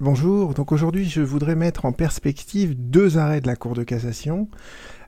Bonjour, 0.00 0.54
donc 0.54 0.72
aujourd'hui 0.72 1.04
je 1.04 1.20
voudrais 1.20 1.56
mettre 1.56 1.84
en 1.84 1.92
perspective 1.92 2.74
deux 2.74 3.18
arrêts 3.18 3.42
de 3.42 3.46
la 3.46 3.54
Cour 3.54 3.74
de 3.74 3.82
cassation. 3.82 4.48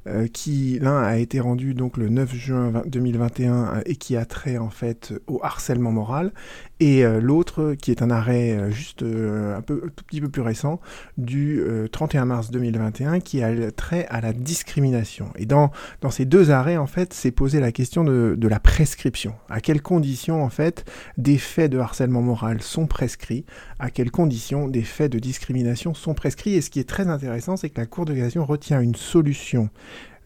Euh, 0.08 0.26
qui 0.26 0.80
l'un 0.80 1.00
a 1.00 1.18
été 1.18 1.38
rendu 1.38 1.74
donc 1.74 1.96
le 1.96 2.08
9 2.08 2.34
juin 2.34 2.82
2021 2.86 3.54
euh, 3.54 3.80
et 3.86 3.94
qui 3.94 4.16
a 4.16 4.24
trait 4.24 4.58
en 4.58 4.68
fait 4.68 5.14
au 5.28 5.38
harcèlement 5.44 5.92
moral, 5.92 6.32
et 6.80 7.04
euh, 7.04 7.20
l'autre 7.20 7.74
qui 7.80 7.92
est 7.92 8.02
un 8.02 8.10
arrêt 8.10 8.72
juste 8.72 9.04
un 9.04 9.62
peu 9.62 9.92
tout 9.94 10.04
petit 10.04 10.20
peu 10.20 10.28
plus 10.28 10.42
récent 10.42 10.80
du 11.18 11.62
31 11.92 12.24
mars 12.24 12.50
2021 12.50 13.20
qui 13.20 13.44
a 13.44 13.70
trait 13.70 14.06
à 14.10 14.20
la 14.20 14.32
discrimination. 14.32 15.28
Et 15.36 15.46
dans 15.46 15.70
dans 16.00 16.10
ces 16.10 16.24
deux 16.24 16.50
arrêts 16.50 16.76
en 16.76 16.88
fait, 16.88 17.12
c'est 17.12 17.30
posé 17.30 17.60
la 17.60 17.70
question 17.70 18.02
de, 18.02 18.34
de 18.36 18.48
la 18.48 18.58
prescription. 18.58 19.34
À 19.48 19.60
quelles 19.60 19.82
conditions 19.82 20.42
en 20.42 20.50
fait 20.50 20.84
des 21.16 21.38
faits 21.38 21.70
de 21.70 21.78
harcèlement 21.78 22.22
moral 22.22 22.60
sont 22.60 22.86
prescrits? 22.86 23.44
À 23.78 23.90
quelles 23.90 24.10
conditions 24.10 24.66
des 24.66 24.82
faits 24.82 25.12
de 25.12 25.20
discrimination 25.20 25.94
sont 25.94 26.14
prescrits? 26.14 26.54
Et 26.54 26.60
ce 26.60 26.70
qui 26.70 26.80
est 26.80 26.88
très 26.88 27.06
intéressant, 27.06 27.56
c'est 27.56 27.70
que 27.70 27.80
la 27.80 27.86
Cour 27.86 28.04
de 28.04 28.14
cassation 28.14 28.44
retient 28.44 28.80
une 28.80 28.96
solution 28.96 29.70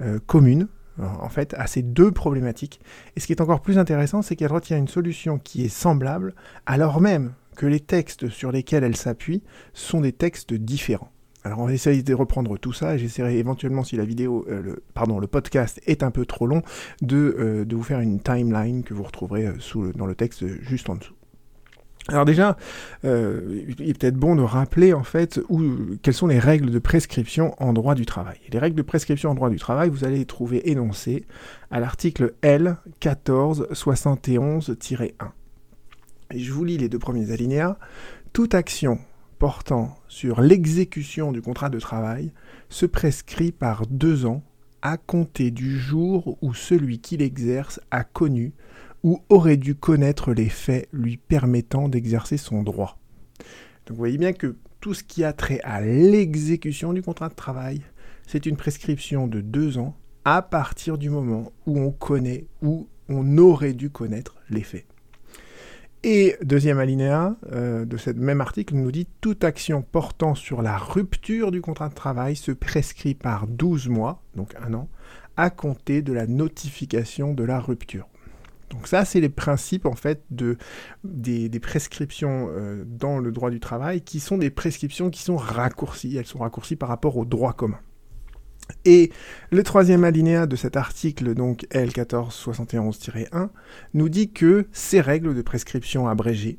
euh, 0.00 0.18
commune 0.26 0.68
en 0.98 1.28
fait, 1.28 1.54
à 1.58 1.66
ces 1.66 1.82
deux 1.82 2.10
problématiques. 2.10 2.80
Et 3.16 3.20
ce 3.20 3.26
qui 3.26 3.32
est 3.34 3.42
encore 3.42 3.60
plus 3.60 3.78
intéressant, 3.78 4.22
c'est 4.22 4.34
qu'elle 4.34 4.52
retient 4.52 4.78
une 4.78 4.88
solution 4.88 5.38
qui 5.38 5.62
est 5.62 5.68
semblable, 5.68 6.34
alors 6.64 7.02
même 7.02 7.34
que 7.54 7.66
les 7.66 7.80
textes 7.80 8.28
sur 8.28 8.52
lesquels 8.52 8.84
elle 8.84 8.96
s'appuie 8.96 9.42
sont 9.72 10.00
des 10.00 10.12
textes 10.12 10.54
différents. 10.54 11.10
Alors 11.44 11.60
on 11.60 11.66
va 11.66 11.72
essayer 11.72 12.02
de 12.02 12.14
reprendre 12.14 12.58
tout 12.58 12.72
ça 12.72 12.94
et 12.94 12.98
j'essaierai 12.98 13.38
éventuellement 13.38 13.84
si 13.84 13.96
la 13.96 14.04
vidéo, 14.04 14.44
euh, 14.48 14.62
le, 14.62 14.82
pardon, 14.94 15.20
le 15.20 15.26
podcast 15.26 15.80
est 15.86 16.02
un 16.02 16.10
peu 16.10 16.26
trop 16.26 16.46
long, 16.46 16.62
de, 17.02 17.36
euh, 17.38 17.64
vous 17.70 17.82
faire 17.82 18.00
une 18.00 18.20
timeline 18.20 18.82
que 18.82 18.94
vous 18.94 19.04
retrouverez 19.04 19.48
dans 19.94 20.06
le 20.06 20.14
texte 20.14 20.46
juste 20.62 20.90
en 20.90 20.96
dessous. 20.96 21.14
Alors 22.08 22.24
déjà, 22.24 22.56
euh, 23.04 23.64
il 23.78 23.90
est 23.90 23.98
peut-être 23.98 24.16
bon 24.16 24.36
de 24.36 24.42
rappeler 24.42 24.92
en 24.92 25.02
fait 25.02 25.40
quelles 26.02 26.14
sont 26.14 26.28
les 26.28 26.38
règles 26.38 26.70
de 26.70 26.78
prescription 26.78 27.56
en 27.58 27.72
droit 27.72 27.96
du 27.96 28.06
travail. 28.06 28.38
les 28.50 28.60
règles 28.60 28.76
de 28.76 28.82
prescription 28.82 29.30
en 29.30 29.34
droit 29.34 29.50
du 29.50 29.58
travail, 29.58 29.88
vous 29.88 30.04
allez 30.04 30.18
les 30.18 30.24
trouver 30.24 30.70
énoncées 30.70 31.24
à 31.70 31.80
l'article 31.80 32.34
L 32.42 32.76
1471-1. 33.02 35.10
Et 36.32 36.38
je 36.38 36.52
vous 36.52 36.64
lis 36.64 36.78
les 36.78 36.88
deux 36.88 37.00
premiers 37.00 37.32
alinéas. 37.32 37.76
Toute 38.32 38.54
action 38.54 39.00
portant 39.38 39.98
sur 40.08 40.40
l'exécution 40.40 41.32
du 41.32 41.42
contrat 41.42 41.70
de 41.70 41.80
travail 41.80 42.30
se 42.68 42.86
prescrit 42.86 43.52
par 43.52 43.86
deux 43.88 44.26
ans 44.26 44.42
à 44.82 44.96
compter 44.96 45.50
du 45.50 45.78
jour 45.78 46.38
où 46.40 46.54
celui 46.54 47.00
qui 47.00 47.16
l'exerce 47.16 47.80
a 47.90 48.04
connu 48.04 48.52
ou 49.06 49.22
aurait 49.28 49.56
dû 49.56 49.76
connaître 49.76 50.32
les 50.32 50.48
faits 50.48 50.88
lui 50.92 51.16
permettant 51.16 51.88
d'exercer 51.88 52.36
son 52.36 52.64
droit. 52.64 52.98
Donc 53.86 53.90
vous 53.90 53.96
voyez 53.96 54.18
bien 54.18 54.32
que 54.32 54.56
tout 54.80 54.94
ce 54.94 55.04
qui 55.04 55.22
a 55.22 55.32
trait 55.32 55.60
à 55.62 55.80
l'exécution 55.80 56.92
du 56.92 57.02
contrat 57.02 57.28
de 57.28 57.34
travail, 57.34 57.82
c'est 58.26 58.46
une 58.46 58.56
prescription 58.56 59.28
de 59.28 59.40
deux 59.40 59.78
ans 59.78 59.94
à 60.24 60.42
partir 60.42 60.98
du 60.98 61.08
moment 61.08 61.52
où 61.66 61.78
on 61.78 61.92
connaît 61.92 62.46
ou 62.62 62.88
on 63.08 63.38
aurait 63.38 63.74
dû 63.74 63.90
connaître 63.90 64.34
les 64.50 64.64
faits. 64.64 64.86
Et 66.02 66.34
deuxième 66.42 66.80
alinéa 66.80 67.36
euh, 67.52 67.84
de 67.84 67.96
ce 67.96 68.10
même 68.10 68.40
article 68.40 68.74
nous 68.74 68.90
dit 68.90 69.06
toute 69.20 69.44
action 69.44 69.82
portant 69.82 70.34
sur 70.34 70.62
la 70.62 70.76
rupture 70.76 71.52
du 71.52 71.60
contrat 71.60 71.90
de 71.90 71.94
travail 71.94 72.34
se 72.34 72.50
prescrit 72.50 73.14
par 73.14 73.46
12 73.46 73.88
mois, 73.88 74.20
donc 74.34 74.56
un 74.60 74.74
an, 74.74 74.88
à 75.36 75.50
compter 75.50 76.02
de 76.02 76.12
la 76.12 76.26
notification 76.26 77.34
de 77.34 77.44
la 77.44 77.60
rupture. 77.60 78.08
Donc 78.70 78.88
ça, 78.88 79.04
c'est 79.04 79.20
les 79.20 79.28
principes 79.28 79.86
en 79.86 79.94
fait 79.94 80.22
de, 80.30 80.56
des, 81.04 81.60
prescriptions 81.60 82.48
euh, 82.50 82.84
dans 82.84 83.18
le 83.18 83.30
droit 83.30 83.50
du 83.50 83.60
travail 83.60 84.00
qui 84.00 84.20
sont 84.20 84.38
des 84.38 84.50
prescriptions 84.50 85.10
qui 85.10 85.22
sont 85.22 85.36
raccourcies. 85.36 86.16
Elles 86.16 86.26
sont 86.26 86.40
raccourcies 86.40 86.76
par 86.76 86.88
rapport 86.88 87.16
au 87.16 87.24
droit 87.24 87.52
commun. 87.52 87.78
Et 88.84 89.12
le 89.52 89.62
troisième 89.62 90.02
alinéa 90.02 90.46
de 90.46 90.56
cet 90.56 90.76
article, 90.76 91.34
donc 91.34 91.66
L1471-1, 91.70 93.50
nous 93.94 94.08
dit 94.08 94.32
que 94.32 94.66
ces 94.72 95.00
règles 95.00 95.34
de 95.34 95.42
prescription 95.42 96.08
abrégées, 96.08 96.58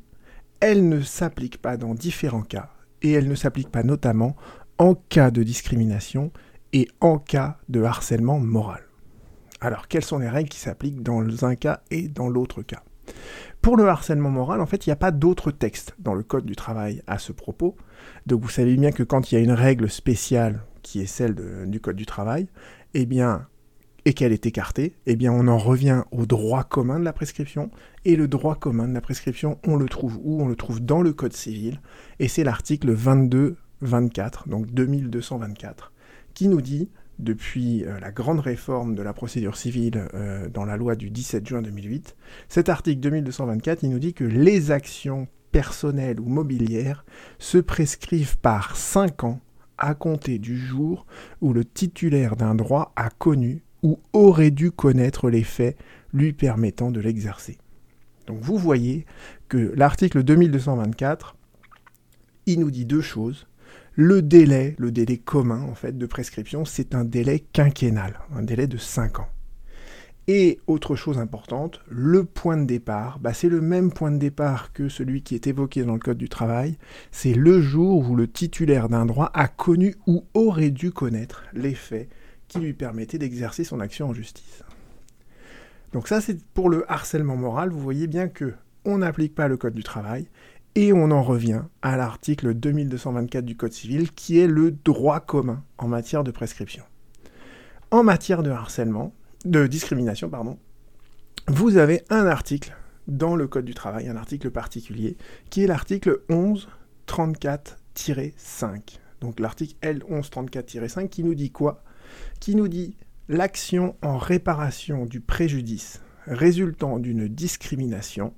elles 0.60 0.88
ne 0.88 1.02
s'appliquent 1.02 1.60
pas 1.60 1.76
dans 1.76 1.94
différents 1.94 2.42
cas, 2.42 2.70
et 3.02 3.12
elles 3.12 3.28
ne 3.28 3.34
s'appliquent 3.34 3.70
pas 3.70 3.82
notamment 3.82 4.36
en 4.78 4.94
cas 4.94 5.30
de 5.30 5.42
discrimination 5.42 6.32
et 6.72 6.88
en 7.00 7.18
cas 7.18 7.58
de 7.68 7.82
harcèlement 7.82 8.38
moral. 8.38 8.87
Alors, 9.60 9.88
quelles 9.88 10.04
sont 10.04 10.18
les 10.18 10.28
règles 10.28 10.48
qui 10.48 10.60
s'appliquent 10.60 11.02
dans 11.02 11.44
un 11.44 11.56
cas 11.56 11.80
et 11.90 12.08
dans 12.08 12.28
l'autre 12.28 12.62
cas? 12.62 12.82
Pour 13.60 13.76
le 13.76 13.88
harcèlement 13.88 14.30
moral, 14.30 14.60
en 14.60 14.66
fait, 14.66 14.86
il 14.86 14.90
n'y 14.90 14.94
a 14.94 14.96
pas 14.96 15.10
d'autre 15.10 15.50
texte 15.50 15.94
dans 15.98 16.14
le 16.14 16.22
Code 16.22 16.44
du 16.44 16.54
travail 16.54 17.02
à 17.06 17.18
ce 17.18 17.32
propos. 17.32 17.76
Donc, 18.26 18.42
vous 18.42 18.48
savez 18.48 18.76
bien 18.76 18.92
que 18.92 19.02
quand 19.02 19.32
il 19.32 19.34
y 19.34 19.38
a 19.38 19.40
une 19.40 19.52
règle 19.52 19.90
spéciale 19.90 20.62
qui 20.82 21.00
est 21.00 21.06
celle 21.06 21.34
du 21.66 21.80
Code 21.80 21.96
du 21.96 22.06
travail, 22.06 22.46
eh 22.94 23.04
bien, 23.04 23.46
et 24.04 24.14
qu'elle 24.14 24.32
est 24.32 24.46
écartée, 24.46 24.94
eh 25.06 25.16
bien, 25.16 25.32
on 25.32 25.48
en 25.48 25.58
revient 25.58 26.04
au 26.12 26.24
droit 26.24 26.62
commun 26.62 27.00
de 27.00 27.04
la 27.04 27.12
prescription. 27.12 27.70
Et 28.04 28.14
le 28.14 28.28
droit 28.28 28.54
commun 28.54 28.86
de 28.86 28.94
la 28.94 29.00
prescription, 29.00 29.58
on 29.66 29.76
le 29.76 29.88
trouve 29.88 30.18
où? 30.22 30.40
On 30.40 30.46
le 30.46 30.56
trouve 30.56 30.80
dans 30.80 31.02
le 31.02 31.12
Code 31.12 31.32
civil. 31.32 31.80
Et 32.20 32.28
c'est 32.28 32.44
l'article 32.44 32.94
22-24, 32.94 34.48
donc 34.48 34.66
2224, 34.70 35.92
qui 36.34 36.46
nous 36.46 36.60
dit 36.60 36.90
depuis 37.18 37.84
euh, 37.84 37.98
la 38.00 38.12
grande 38.12 38.40
réforme 38.40 38.94
de 38.94 39.02
la 39.02 39.12
procédure 39.12 39.56
civile 39.56 40.08
euh, 40.14 40.48
dans 40.48 40.64
la 40.64 40.76
loi 40.76 40.94
du 40.94 41.10
17 41.10 41.46
juin 41.46 41.62
2008, 41.62 42.16
cet 42.48 42.68
article 42.68 43.00
2224, 43.00 43.82
il 43.82 43.90
nous 43.90 43.98
dit 43.98 44.14
que 44.14 44.24
les 44.24 44.70
actions 44.70 45.28
personnelles 45.50 46.20
ou 46.20 46.28
mobilières 46.28 47.04
se 47.38 47.58
prescrivent 47.58 48.38
par 48.38 48.76
5 48.76 49.24
ans 49.24 49.40
à 49.78 49.94
compter 49.94 50.38
du 50.38 50.58
jour 50.58 51.06
où 51.40 51.52
le 51.52 51.64
titulaire 51.64 52.36
d'un 52.36 52.54
droit 52.54 52.92
a 52.96 53.10
connu 53.10 53.62
ou 53.82 53.98
aurait 54.12 54.50
dû 54.50 54.70
connaître 54.70 55.30
les 55.30 55.44
faits 55.44 55.76
lui 56.12 56.32
permettant 56.32 56.90
de 56.90 57.00
l'exercer. 57.00 57.58
Donc 58.26 58.40
vous 58.40 58.58
voyez 58.58 59.06
que 59.48 59.72
l'article 59.74 60.22
2224, 60.22 61.36
il 62.46 62.60
nous 62.60 62.70
dit 62.70 62.84
deux 62.84 63.00
choses. 63.00 63.47
Le 64.00 64.22
délai, 64.22 64.76
le 64.78 64.92
délai 64.92 65.18
commun 65.18 65.60
en 65.62 65.74
fait 65.74 65.98
de 65.98 66.06
prescription, 66.06 66.64
c'est 66.64 66.94
un 66.94 67.04
délai 67.04 67.40
quinquennal, 67.40 68.20
un 68.32 68.44
délai 68.44 68.68
de 68.68 68.76
5 68.76 69.18
ans. 69.18 69.26
Et 70.28 70.60
autre 70.68 70.94
chose 70.94 71.18
importante, 71.18 71.80
le 71.88 72.22
point 72.22 72.56
de 72.56 72.64
départ, 72.64 73.18
bah, 73.18 73.34
c'est 73.34 73.48
le 73.48 73.60
même 73.60 73.90
point 73.90 74.12
de 74.12 74.18
départ 74.18 74.72
que 74.72 74.88
celui 74.88 75.22
qui 75.22 75.34
est 75.34 75.48
évoqué 75.48 75.82
dans 75.82 75.94
le 75.94 75.98
Code 75.98 76.16
du 76.16 76.28
travail, 76.28 76.78
c'est 77.10 77.34
le 77.34 77.60
jour 77.60 78.08
où 78.08 78.14
le 78.14 78.28
titulaire 78.28 78.88
d'un 78.88 79.04
droit 79.04 79.32
a 79.34 79.48
connu 79.48 79.96
ou 80.06 80.24
aurait 80.32 80.70
dû 80.70 80.92
connaître 80.92 81.42
les 81.52 81.74
faits 81.74 82.08
qui 82.46 82.60
lui 82.60 82.74
permettaient 82.74 83.18
d'exercer 83.18 83.64
son 83.64 83.80
action 83.80 84.10
en 84.10 84.14
justice. 84.14 84.62
Donc 85.92 86.06
ça 86.06 86.20
c'est 86.20 86.40
pour 86.54 86.70
le 86.70 86.88
harcèlement 86.88 87.36
moral, 87.36 87.70
vous 87.70 87.80
voyez 87.80 88.06
bien 88.06 88.28
que 88.28 88.54
on 88.84 88.98
n'applique 88.98 89.34
pas 89.34 89.48
le 89.48 89.56
Code 89.56 89.74
du 89.74 89.82
travail 89.82 90.28
et 90.78 90.92
on 90.92 91.10
en 91.10 91.22
revient 91.24 91.62
à 91.82 91.96
l'article 91.96 92.54
2224 92.54 93.44
du 93.44 93.56
Code 93.56 93.72
civil 93.72 94.12
qui 94.12 94.38
est 94.38 94.46
le 94.46 94.70
droit 94.70 95.18
commun 95.18 95.64
en 95.76 95.88
matière 95.88 96.22
de 96.22 96.30
prescription. 96.30 96.84
En 97.90 98.04
matière 98.04 98.44
de 98.44 98.50
harcèlement, 98.50 99.12
de 99.44 99.66
discrimination, 99.66 100.30
pardon, 100.30 100.56
vous 101.48 101.78
avez 101.78 102.04
un 102.10 102.26
article 102.26 102.76
dans 103.08 103.34
le 103.34 103.48
Code 103.48 103.64
du 103.64 103.74
travail, 103.74 104.08
un 104.08 104.14
article 104.14 104.52
particulier, 104.52 105.16
qui 105.50 105.64
est 105.64 105.66
l'article 105.66 106.20
1134-5. 106.30 109.00
Donc 109.20 109.40
l'article 109.40 109.74
L1134-5 109.82 111.08
qui 111.08 111.24
nous 111.24 111.34
dit 111.34 111.50
quoi? 111.50 111.82
Qui 112.38 112.54
nous 112.54 112.68
dit 112.68 112.96
l'action 113.28 113.96
en 114.00 114.16
réparation 114.16 115.06
du 115.06 115.18
préjudice 115.18 116.02
résultant 116.28 117.00
d'une 117.00 117.26
discrimination 117.26 118.32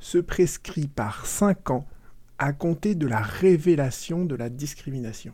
se 0.00 0.18
prescrit 0.18 0.88
par 0.88 1.26
5 1.26 1.70
ans 1.70 1.86
à 2.38 2.52
compter 2.52 2.94
de 2.94 3.06
la 3.06 3.20
révélation 3.20 4.24
de 4.24 4.34
la 4.34 4.48
discrimination. 4.48 5.32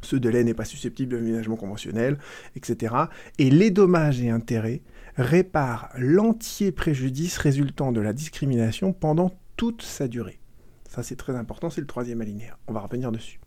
Ce 0.00 0.16
délai 0.16 0.44
n'est 0.44 0.54
pas 0.54 0.64
susceptible 0.64 1.14
d'aménagement 1.14 1.56
conventionnel, 1.56 2.18
etc. 2.56 2.94
Et 3.38 3.50
les 3.50 3.70
dommages 3.70 4.20
et 4.20 4.30
intérêts 4.30 4.82
réparent 5.16 5.90
l'entier 5.96 6.72
préjudice 6.72 7.36
résultant 7.38 7.92
de 7.92 8.00
la 8.00 8.12
discrimination 8.12 8.92
pendant 8.92 9.32
toute 9.56 9.82
sa 9.82 10.08
durée. 10.08 10.40
Ça 10.88 11.02
c'est 11.02 11.16
très 11.16 11.36
important, 11.36 11.70
c'est 11.70 11.80
le 11.80 11.86
troisième 11.86 12.20
alinéa. 12.20 12.56
On 12.66 12.72
va 12.72 12.80
revenir 12.80 13.12
dessus. 13.12 13.40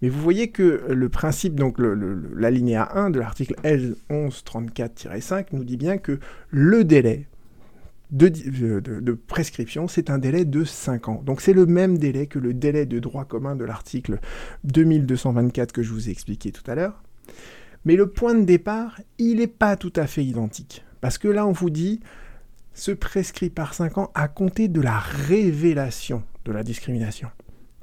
Mais 0.00 0.08
vous 0.08 0.20
voyez 0.20 0.50
que 0.50 0.86
le 0.88 1.08
principe, 1.08 1.54
donc 1.54 1.76
l'alinéa 1.78 2.90
1 2.94 3.10
de 3.10 3.20
l'article 3.20 3.54
L1134-5 3.62 5.46
nous 5.52 5.64
dit 5.64 5.76
bien 5.76 5.98
que 5.98 6.18
le 6.50 6.84
délai 6.84 7.28
de, 8.12 9.12
prescription, 9.12 9.88
c'est 9.88 10.10
un 10.10 10.18
délai 10.18 10.44
de 10.44 10.64
5 10.64 11.08
ans. 11.08 11.22
Donc 11.24 11.40
c'est 11.40 11.54
le 11.54 11.66
même 11.66 11.98
délai 11.98 12.26
que 12.26 12.38
le 12.38 12.54
délai 12.54 12.86
de 12.86 12.98
droit 12.98 13.24
commun 13.24 13.56
de 13.56 13.64
l'article 13.64 14.20
2224 14.64 15.72
que 15.72 15.82
je 15.82 15.92
vous 15.92 16.08
ai 16.08 16.12
expliqué 16.12 16.52
tout 16.52 16.68
à 16.70 16.74
l'heure. 16.74 17.02
Mais 17.84 17.96
le 17.96 18.08
point 18.08 18.34
de 18.34 18.44
départ, 18.44 19.00
il 19.18 19.38
n'est 19.38 19.46
pas 19.46 19.76
tout 19.76 19.92
à 19.96 20.06
fait 20.06 20.24
identique. 20.24 20.84
Parce 21.00 21.18
que 21.18 21.26
là, 21.26 21.46
on 21.46 21.52
vous 21.52 21.70
dit, 21.70 22.00
se 22.74 22.92
prescrit 22.92 23.50
par 23.50 23.74
5 23.74 23.98
ans 23.98 24.10
à 24.14 24.28
compter 24.28 24.68
de 24.68 24.80
la 24.80 24.98
révélation 24.98 26.22
de 26.44 26.52
la 26.52 26.62
discrimination. 26.62 27.28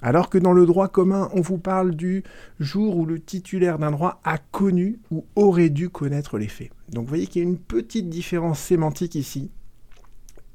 Alors 0.01 0.29
que 0.29 0.37
dans 0.37 0.53
le 0.53 0.65
droit 0.65 0.87
commun, 0.87 1.29
on 1.33 1.41
vous 1.41 1.57
parle 1.57 1.95
du 1.95 2.23
jour 2.59 2.97
où 2.97 3.05
le 3.05 3.19
titulaire 3.19 3.79
d'un 3.79 3.91
droit 3.91 4.21
a 4.23 4.37
connu 4.37 4.99
ou 5.11 5.25
aurait 5.35 5.69
dû 5.69 5.89
connaître 5.89 6.37
les 6.37 6.47
faits. 6.47 6.71
Donc 6.89 7.03
vous 7.03 7.09
voyez 7.09 7.27
qu'il 7.27 7.43
y 7.43 7.45
a 7.45 7.49
une 7.49 7.57
petite 7.57 8.09
différence 8.09 8.59
sémantique 8.59 9.15
ici. 9.15 9.51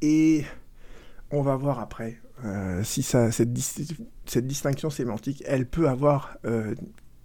Et 0.06 0.44
on 1.30 1.40
va 1.40 1.56
voir 1.56 1.78
après 1.80 2.18
euh, 2.44 2.82
si 2.84 3.02
cette, 3.02 3.54
distinction 4.46 4.90
sémantique, 4.90 5.42
elle 5.46 5.64
peut 5.64 5.88
avoir 5.88 6.36
euh, 6.44 6.74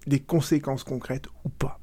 des 0.08 0.22
conséquences 0.22 0.86
concrètes 0.86 1.28
ou 1.44 1.50
pas. 1.50 1.82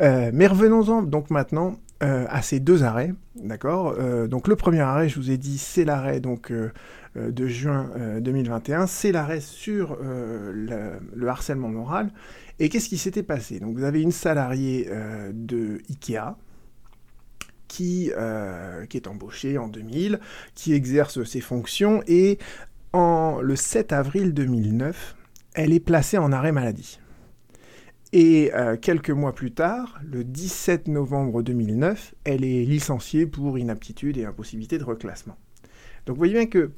Euh, 0.00 0.30
mais 0.32 0.46
revenons-en 0.46 1.02
donc 1.02 1.30
maintenant 1.30 1.76
à 2.00 2.42
ces 2.42 2.58
deux 2.58 2.82
arrêts, 2.82 3.14
d'accord 3.36 3.96
Donc 4.26 4.48
le 4.48 4.56
premier 4.56 4.80
arrêt, 4.80 5.08
je 5.08 5.20
vous 5.20 5.30
ai 5.30 5.36
dit, 5.36 5.56
c'est 5.56 5.84
l'arrêt 5.84 6.18
donc 6.18 6.52
de 7.14 7.46
juin 7.46 7.90
2021, 8.20 8.88
c'est 8.88 9.12
l'arrêt 9.12 9.38
sur 9.38 9.96
le, 10.02 10.98
le, 11.14 11.28
harcèlement 11.28 11.68
moral. 11.68 12.10
Et 12.58 12.70
qu'est-ce 12.70 12.88
qui 12.88 12.98
s'était 12.98 13.22
passé? 13.22 13.60
Donc 13.60 13.76
vous 13.76 13.84
avez 13.84 14.02
une 14.02 14.10
salariée 14.10 14.90
de 15.32 15.78
Ikea, 15.90 16.34
qui, 17.72 18.12
euh, 18.14 18.84
qui 18.84 18.98
est 18.98 19.08
embauché 19.08 19.56
en 19.56 19.66
2000, 19.66 20.20
qui 20.54 20.74
exerce 20.74 21.24
ses 21.24 21.40
fonctions, 21.40 22.02
et 22.06 22.38
en, 22.92 23.40
le 23.40 23.56
7 23.56 23.94
avril 23.94 24.34
2009, 24.34 25.16
elle 25.54 25.72
est 25.72 25.80
placée 25.80 26.18
en 26.18 26.32
arrêt 26.32 26.52
maladie. 26.52 27.00
Et 28.12 28.52
euh, 28.54 28.76
quelques 28.76 29.08
mois 29.10 29.34
plus 29.34 29.52
tard, 29.52 29.98
le 30.04 30.22
17 30.22 30.88
novembre 30.88 31.40
2009, 31.42 32.14
elle 32.24 32.44
est 32.44 32.66
licenciée 32.66 33.24
pour 33.24 33.58
inaptitude 33.58 34.18
et 34.18 34.26
impossibilité 34.26 34.76
de 34.76 34.84
reclassement. 34.84 35.38
Donc 36.04 36.16
vous 36.16 36.20
voyez 36.20 36.34
bien 36.34 36.46
que 36.46 36.72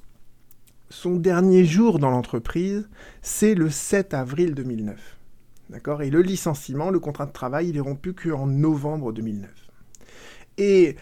son 0.91 1.17
dernier 1.17 1.65
jour 1.65 1.99
dans 1.99 2.11
l'entreprise, 2.11 2.89
c'est 3.21 3.57
le 3.57 3.69
7 3.69 4.15
avril 4.15 4.55
2009. 4.55 5.19
D'accord? 5.71 6.03
Et 6.03 6.11
le 6.11 6.23
licenciement, 6.23 6.91
le 6.91 7.01
contrat 7.01 7.27
de 7.27 7.33
travail, 7.33 7.71
il 7.71 7.77
est 7.79 7.81
rompu 7.81 8.13
qu'en 8.13 8.47
novembre 8.47 9.13
2009. 9.13 9.51
Et 10.59 10.97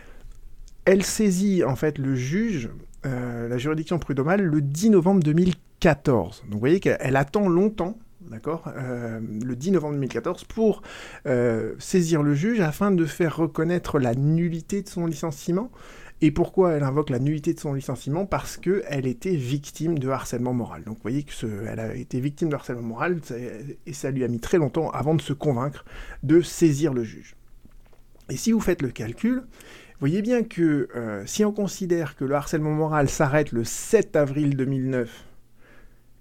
elle 0.85 1.03
saisit 1.03 1.65
en 1.65 1.77
fait 1.77 1.99
le 1.99 2.15
juge, 2.15 2.71
euh, 3.07 3.49
la 3.49 3.59
juridiction 3.59 3.99
prud'homale, 3.99 4.43
le 4.43 4.61
10 4.61 4.91
novembre 4.91 5.23
2014. 5.23 6.43
Donc 6.45 6.53
vous 6.53 6.59
voyez 6.59 6.81
qu'elle 6.81 7.17
attend 7.17 7.49
longtemps 7.49 7.99
d'accord, 8.31 8.73
euh, 8.77 9.21
le 9.45 9.57
10 9.57 9.73
novembre 9.73 9.95
2014, 9.95 10.45
pour 10.45 10.83
euh, 11.27 11.75
saisir 11.79 12.23
le 12.23 12.35
juge 12.35 12.61
afin 12.61 12.91
de 12.91 13.05
faire 13.05 13.37
reconnaître 13.37 13.99
la 13.99 14.15
nullité 14.15 14.83
de 14.83 14.89
son 14.89 15.07
licenciement. 15.07 15.71
Et 16.21 16.31
pourquoi 16.31 16.73
elle 16.73 16.85
invoque 16.85 17.11
la 17.11 17.19
nullité 17.19 17.53
de 17.53 17.59
son 17.59 17.75
licenciement? 17.75 18.27
Parce 18.27 18.57
qu'elle 18.57 19.07
était 19.07 19.35
victime 19.35 19.99
de 19.99 20.09
harcèlement 20.09 20.53
moral. 20.53 20.85
Donc 20.85 20.97
vous 20.97 21.03
voyez 21.03 21.25
qu'elle 21.25 21.81
a 21.81 21.95
été 21.97 22.21
victime 22.21 22.49
de 22.49 22.55
harcèlement 22.55 22.83
moral, 22.83 23.21
et 23.87 23.93
ça 23.93 24.11
lui 24.13 24.23
a 24.23 24.29
mis 24.29 24.39
très 24.39 24.59
longtemps 24.59 24.91
avant 24.91 25.17
de 25.17 25.21
se 25.21 25.33
convaincre 25.33 25.85
de 26.23 26.41
saisir 26.41 26.95
le 26.95 27.03
juge. 27.03 27.35
Et 28.33 28.37
si 28.37 28.51
vous 28.51 28.61
faites 28.61 28.81
le 28.81 28.89
calcul, 28.89 29.43
voyez 30.01 30.23
bien 30.23 30.43
que 30.43 30.89
euh, 30.97 31.23
si 31.27 31.45
on 31.45 31.53
considère 31.53 32.17
que 32.17 32.25
le 32.25 32.35
harcèlement 32.35 32.71
moral 32.71 33.11
s'arrête 33.11 33.53
le 33.53 33.63
7 33.63 34.17
avril 34.17 34.57
2009 34.57 35.27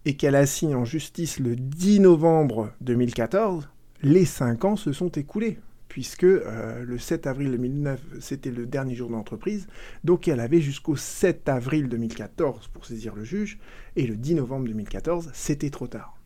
et 0.04 0.18
qu'elle 0.18 0.36
assigne 0.36 0.76
en 0.76 0.84
justice 0.84 1.40
le 1.40 1.56
10 1.56 2.02
novembre 2.02 2.74
2014, 2.82 3.70
les 4.02 4.26
5 4.26 4.66
ans 4.66 4.76
se 4.76 4.92
sont 4.92 5.08
écoulés, 5.08 5.58
puisque 5.88 6.26
euh, 6.26 6.84
le 6.84 6.98
7 6.98 7.28
avril 7.28 7.52
2009, 7.52 8.02
c'était 8.20 8.52
le 8.52 8.66
dernier 8.66 8.94
jour 8.94 9.08
de 9.08 9.14
l'entreprise, 9.14 9.70
donc 10.04 10.28
elle 10.28 10.42
avait 10.42 10.60
jusqu'au 10.60 10.98
7 10.98 11.48
avril 11.48 11.88
2014 11.88 12.68
pour 12.74 12.86
saisir 12.86 13.16
le 13.16 13.24
juge, 13.24 13.58
et 13.96 14.06
le 14.06 14.18
10 14.18 14.36
novembre 14.36 14.66
2014, 14.66 15.30
c'était 15.32 15.70
trop 15.70 15.88
tard. 15.88 16.18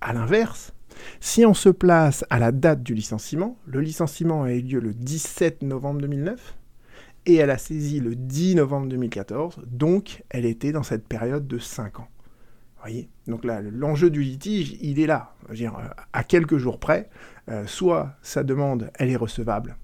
A 0.00 0.12
l'inverse, 0.12 0.72
si 1.20 1.44
on 1.44 1.54
se 1.54 1.68
place 1.68 2.24
à 2.30 2.38
la 2.38 2.52
date 2.52 2.82
du 2.82 2.94
licenciement, 2.94 3.58
le 3.66 3.80
licenciement 3.80 4.44
a 4.44 4.52
eu 4.52 4.62
lieu 4.62 4.80
le 4.80 4.94
17 4.94 5.62
novembre 5.62 6.00
2009 6.02 6.56
et 7.26 7.36
elle 7.36 7.50
a 7.50 7.58
saisi 7.58 8.00
le 8.00 8.14
10 8.14 8.56
novembre 8.56 8.88
2014, 8.88 9.62
donc 9.66 10.24
elle 10.30 10.44
était 10.44 10.72
dans 10.72 10.82
cette 10.82 11.06
période 11.06 11.46
de 11.46 11.58
5 11.58 12.00
ans. 12.00 12.08
Voyez? 12.80 13.08
Donc 13.26 13.46
là, 13.46 13.62
l'enjeu 13.62 14.10
du 14.10 14.22
litige, 14.22 14.76
il 14.82 15.00
est 15.00 15.06
là. 15.06 15.34
euh, 15.50 15.88
à 16.12 16.22
quelques 16.22 16.58
jours 16.58 16.78
près, 16.78 17.08
euh, 17.48 17.66
soit 17.66 18.14
sa 18.20 18.44
demande, 18.44 18.90
elle 18.94 19.08
est 19.08 19.16
recevable 19.16 19.76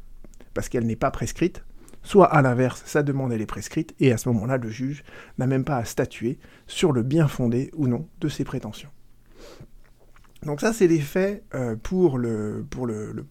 parce 0.53 0.69
qu'elle 0.69 0.85
n'est 0.85 0.97
pas 0.97 1.11
prescrite, 1.11 1.65
soit 2.03 2.27
à 2.27 2.43
l'inverse, 2.43 2.83
sa 2.85 3.03
demande, 3.03 3.33
elle 3.33 3.41
est 3.41 3.47
prescrite, 3.47 3.95
et 4.01 4.13
à 4.13 4.19
ce 4.19 4.29
moment-là, 4.29 4.59
le 4.59 4.69
juge 4.69 5.05
n'a 5.39 5.47
même 5.47 5.65
pas 5.65 5.77
à 5.77 5.85
statuer 5.85 6.39
sur 6.67 6.93
le 6.93 7.03
bien 7.03 7.29
fondé 7.29 7.71
ou 7.75 7.87
non 7.87 8.09
de 8.21 8.29
ses 8.29 8.45
prétentions. 8.45 8.91
Donc 10.45 10.61
ça, 10.61 10.73
c'est 10.73 10.87
les 10.87 11.01
faits 11.01 11.45
euh, 11.55 11.77
pour 11.77 12.17
le 12.17 12.65
pour 12.71 12.87
le, 12.87 13.27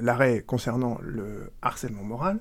l'arrêt 0.00 0.42
concernant 0.44 0.98
le 1.00 1.52
harcèlement 1.62 2.02
moral. 2.02 2.40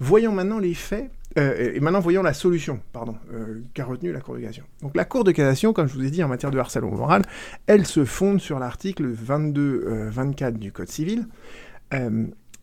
Voyons 0.00 0.32
maintenant 0.32 0.58
les 0.58 0.72
faits, 0.72 1.10
euh, 1.38 1.74
et 1.74 1.80
maintenant 1.80 2.00
voyons 2.00 2.22
la 2.22 2.32
solution, 2.32 2.80
pardon, 2.92 3.16
euh, 3.32 3.62
qu'a 3.74 3.84
retenu 3.84 4.12
la 4.12 4.20
Cour 4.20 4.36
de 4.36 4.40
cassation. 4.40 4.64
Donc 4.80 4.96
la 4.96 5.04
Cour 5.04 5.24
de 5.24 5.32
cassation, 5.32 5.74
comme 5.74 5.88
je 5.88 5.94
vous 5.94 6.04
ai 6.04 6.10
dit 6.10 6.24
en 6.24 6.28
matière 6.28 6.50
de 6.50 6.58
harcèlement 6.58 6.90
moral, 6.90 7.22
elle 7.66 7.84
se 7.84 8.06
fonde 8.06 8.40
sur 8.40 8.58
l'article 8.58 9.12
22-24 9.12 10.52
du 10.52 10.72
Code 10.72 10.88
civil, 10.88 11.26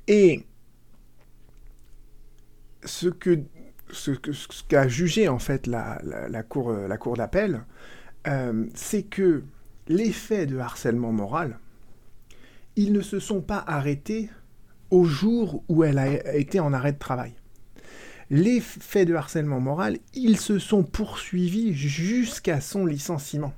et 0.07 0.45
ce 2.83 3.07
que 3.07 3.39
ce 3.91 4.11
qu'a 4.67 4.87
jugé 4.87 5.27
en 5.27 5.39
fait 5.39 5.67
la, 5.67 6.01
la 6.03 6.43
Cour, 6.43 6.71
la 6.71 6.97
cour 6.97 7.15
d'appel, 7.15 7.63
c'est 8.73 9.03
que 9.03 9.43
les 9.87 10.11
faits 10.11 10.49
de 10.49 10.57
harcèlement 10.57 11.11
moral, 11.11 11.59
ils 12.75 12.91
ne 12.91 13.01
se 13.01 13.19
sont 13.19 13.41
pas 13.41 13.63
arrêtés 13.67 14.29
au 14.91 15.05
jour 15.05 15.63
où 15.67 15.83
elle 15.83 15.97
a 15.97 16.35
été 16.35 16.59
en 16.59 16.73
arrêt 16.73 16.93
de 16.93 16.99
travail. 16.99 17.33
Les 18.29 18.59
faits 18.59 19.07
de 19.07 19.13
harcèlement 19.13 19.59
moral, 19.59 19.99
ils 20.13 20.39
se 20.39 20.57
sont 20.57 20.83
poursuivis 20.83 21.73
jusqu'à 21.73 22.59
son 22.59 22.85
licenciement. 22.85 23.53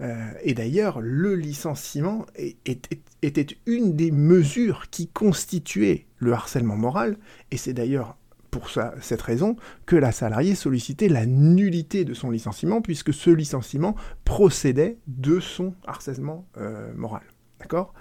Euh, 0.00 0.32
et 0.42 0.54
d'ailleurs, 0.54 1.00
le 1.00 1.34
licenciement 1.34 2.26
était 2.36 3.46
une 3.66 3.96
des 3.96 4.10
mesures 4.10 4.88
qui 4.90 5.08
constituaient 5.08 6.06
le 6.18 6.32
harcèlement 6.32 6.76
moral, 6.76 7.16
et 7.50 7.56
c'est 7.56 7.72
d'ailleurs 7.72 8.16
pour 8.50 8.70
cette 9.00 9.22
raison 9.22 9.56
que 9.86 9.96
la 9.96 10.12
salariée 10.12 10.54
sollicitait 10.54 11.08
la 11.08 11.26
nullité 11.26 12.04
de 12.04 12.14
son 12.14 12.30
licenciement, 12.30 12.80
puisque 12.80 13.12
ce 13.12 13.30
licenciement 13.30 13.94
procédait 14.24 14.98
de 15.06 15.40
son 15.40 15.74
harcèlement 15.86 16.46
euh, 16.56 16.92
moral. 16.94 17.22
D'accord? 17.60 17.94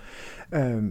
Euh, 0.53 0.81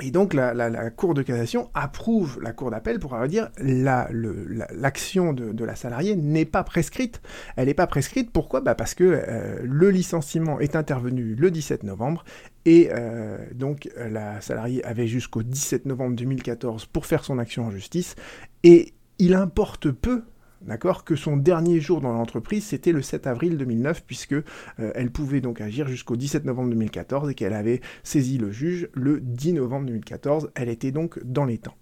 et 0.00 0.12
donc 0.12 0.32
la, 0.32 0.90
Cour 0.90 1.14
de 1.14 1.22
cassation 1.22 1.70
approuve 1.74 2.40
la 2.40 2.52
Cour 2.52 2.70
d'appel 2.70 3.00
pour 3.00 3.16
dire 3.26 3.50
l'action 3.58 5.32
de, 5.32 5.64
la 5.64 5.74
salariée 5.74 6.14
n'est 6.14 6.44
pas 6.44 6.62
prescrite. 6.62 7.20
Elle 7.56 7.66
n'est 7.66 7.74
pas 7.74 7.88
prescrite, 7.88 8.30
pourquoi? 8.30 8.60
Bah 8.60 8.76
Parce 8.76 8.94
que 8.94 9.04
euh, 9.04 9.58
le 9.64 9.90
licenciement 9.90 10.60
est 10.60 10.76
intervenu 10.76 11.34
le 11.34 11.50
17 11.50 11.82
novembre 11.82 12.24
et 12.68 12.90
euh, 12.92 13.38
donc 13.54 13.88
la 13.96 14.42
salariée 14.42 14.84
avait 14.84 15.06
jusqu'au 15.06 15.42
17 15.42 15.86
novembre 15.86 16.16
2014 16.16 16.84
pour 16.84 17.06
faire 17.06 17.24
son 17.24 17.38
action 17.38 17.64
en 17.64 17.70
justice 17.70 18.14
et 18.62 18.92
il 19.18 19.32
importe 19.32 19.90
peu 19.90 20.22
d'accord, 20.60 21.04
que 21.04 21.16
son 21.16 21.38
dernier 21.38 21.80
jour 21.80 22.02
dans 22.02 22.12
l'entreprise, 22.12 22.64
c'était 22.64 22.92
le 22.92 23.00
7 23.00 23.26
avril 23.26 23.56
2009, 23.56 24.02
puisque 24.04 24.32
euh, 24.32 24.42
elle 24.76 25.10
pouvait 25.10 25.40
donc 25.40 25.62
agir 25.62 25.88
jusqu'au 25.88 26.16
17 26.16 26.44
novembre 26.44 26.70
2014 26.70 27.30
et 27.30 27.34
qu'elle 27.34 27.54
avait 27.54 27.80
saisi 28.02 28.36
le 28.36 28.50
juge 28.50 28.88
le 28.92 29.20
10 29.20 29.54
novembre 29.54 29.86
2014. 29.86 30.50
Elle 30.54 30.68
était 30.68 30.90
donc 30.90 31.20
dans 31.24 31.44
les 31.44 31.58
temps. 31.58 31.76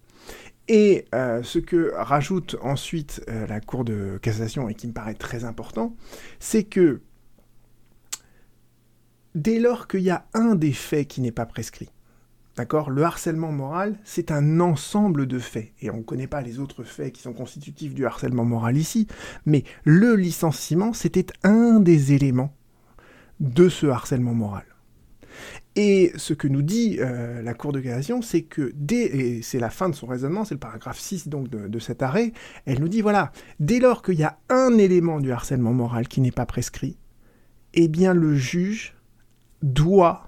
Et 0.69 1.07
euh, 1.15 1.43
ce 1.43 1.59
que 1.59 1.93
rajoute 1.97 2.57
ensuite 2.61 3.25
euh, 3.29 3.47
la 3.47 3.61
Cour 3.61 3.85
de 3.85 4.19
cassation 4.21 4.69
et 4.69 4.75
qui 4.75 4.87
me 4.87 4.93
paraît 4.93 5.15
très 5.15 5.45
important, 5.45 5.97
c'est 6.39 6.65
que 6.65 7.01
dès 9.37 9.61
lors 9.61 9.87
qu'il 9.87 10.01
y 10.01 10.11
a 10.11 10.27
un 10.35 10.57
des 10.57 10.73
faits 10.73 11.07
qui 11.07 11.21
n'est 11.21 11.31
pas 11.31 11.47
prescrit, 11.47 11.91
D'accord? 12.57 12.89
Le 12.89 13.03
harcèlement 13.03 13.53
moral, 13.53 13.99
c'est 14.03 14.31
un 14.31 14.61
ensemble 14.61 15.27
de 15.27 15.39
faits. 15.39 15.73
Et 15.83 15.91
on 15.91 15.99
ne 15.99 16.03
connaît 16.03 16.27
pas 16.27 16.41
les 16.41 16.59
autres 16.59 16.85
faits 16.85 17.13
qui 17.13 17.21
sont 17.21 17.35
constitutifs 17.35 17.93
du 17.93 18.07
harcèlement 18.07 18.47
moral 18.47 18.79
ici. 18.79 19.07
Mais 19.45 19.63
le 19.85 20.17
licenciement, 20.17 20.95
c'était 20.95 21.27
un 21.43 21.81
des 21.81 22.15
éléments 22.15 22.55
de 23.41 23.69
ce 23.69 23.87
harcèlement 23.87 24.33
moral. 24.33 24.65
Et 25.75 26.13
ce 26.17 26.33
que 26.33 26.49
nous 26.49 26.63
dit 26.63 26.97
euh, 27.01 27.43
la 27.43 27.53
Cour 27.53 27.73
de 27.73 27.81
cassation, 27.81 28.23
c'est 28.23 28.41
que 28.41 28.73
dès, 28.75 29.05
et 29.05 29.43
c'est 29.43 29.59
la 29.59 29.69
fin 29.69 29.91
de 29.91 29.95
son 29.95 30.07
raisonnement, 30.07 30.47
c'est 30.47 30.55
le 30.55 30.61
paragraphe 30.61 30.99
6 30.99 31.29
donc 31.29 31.51
de, 31.51 31.69
de, 31.69 31.79
cet 31.79 32.03
arrêt, 32.03 32.33
elle 32.65 32.81
nous 32.81 32.89
dit 32.89 33.03
voilà, 33.03 33.33
dès 33.61 33.79
lors 33.81 34.03
qu'il 34.03 34.15
y 34.15 34.25
a 34.25 34.39
un 34.49 34.79
élément 34.79 35.21
du 35.21 35.31
harcèlement 35.31 35.75
moral 35.75 36.09
qui 36.09 36.23
n'est 36.23 36.33
pas 36.33 36.47
prescrit, 36.47 36.97
eh 37.75 37.89
bien 37.89 38.15
le 38.15 38.35
juge 38.35 38.96
doit 39.63 40.27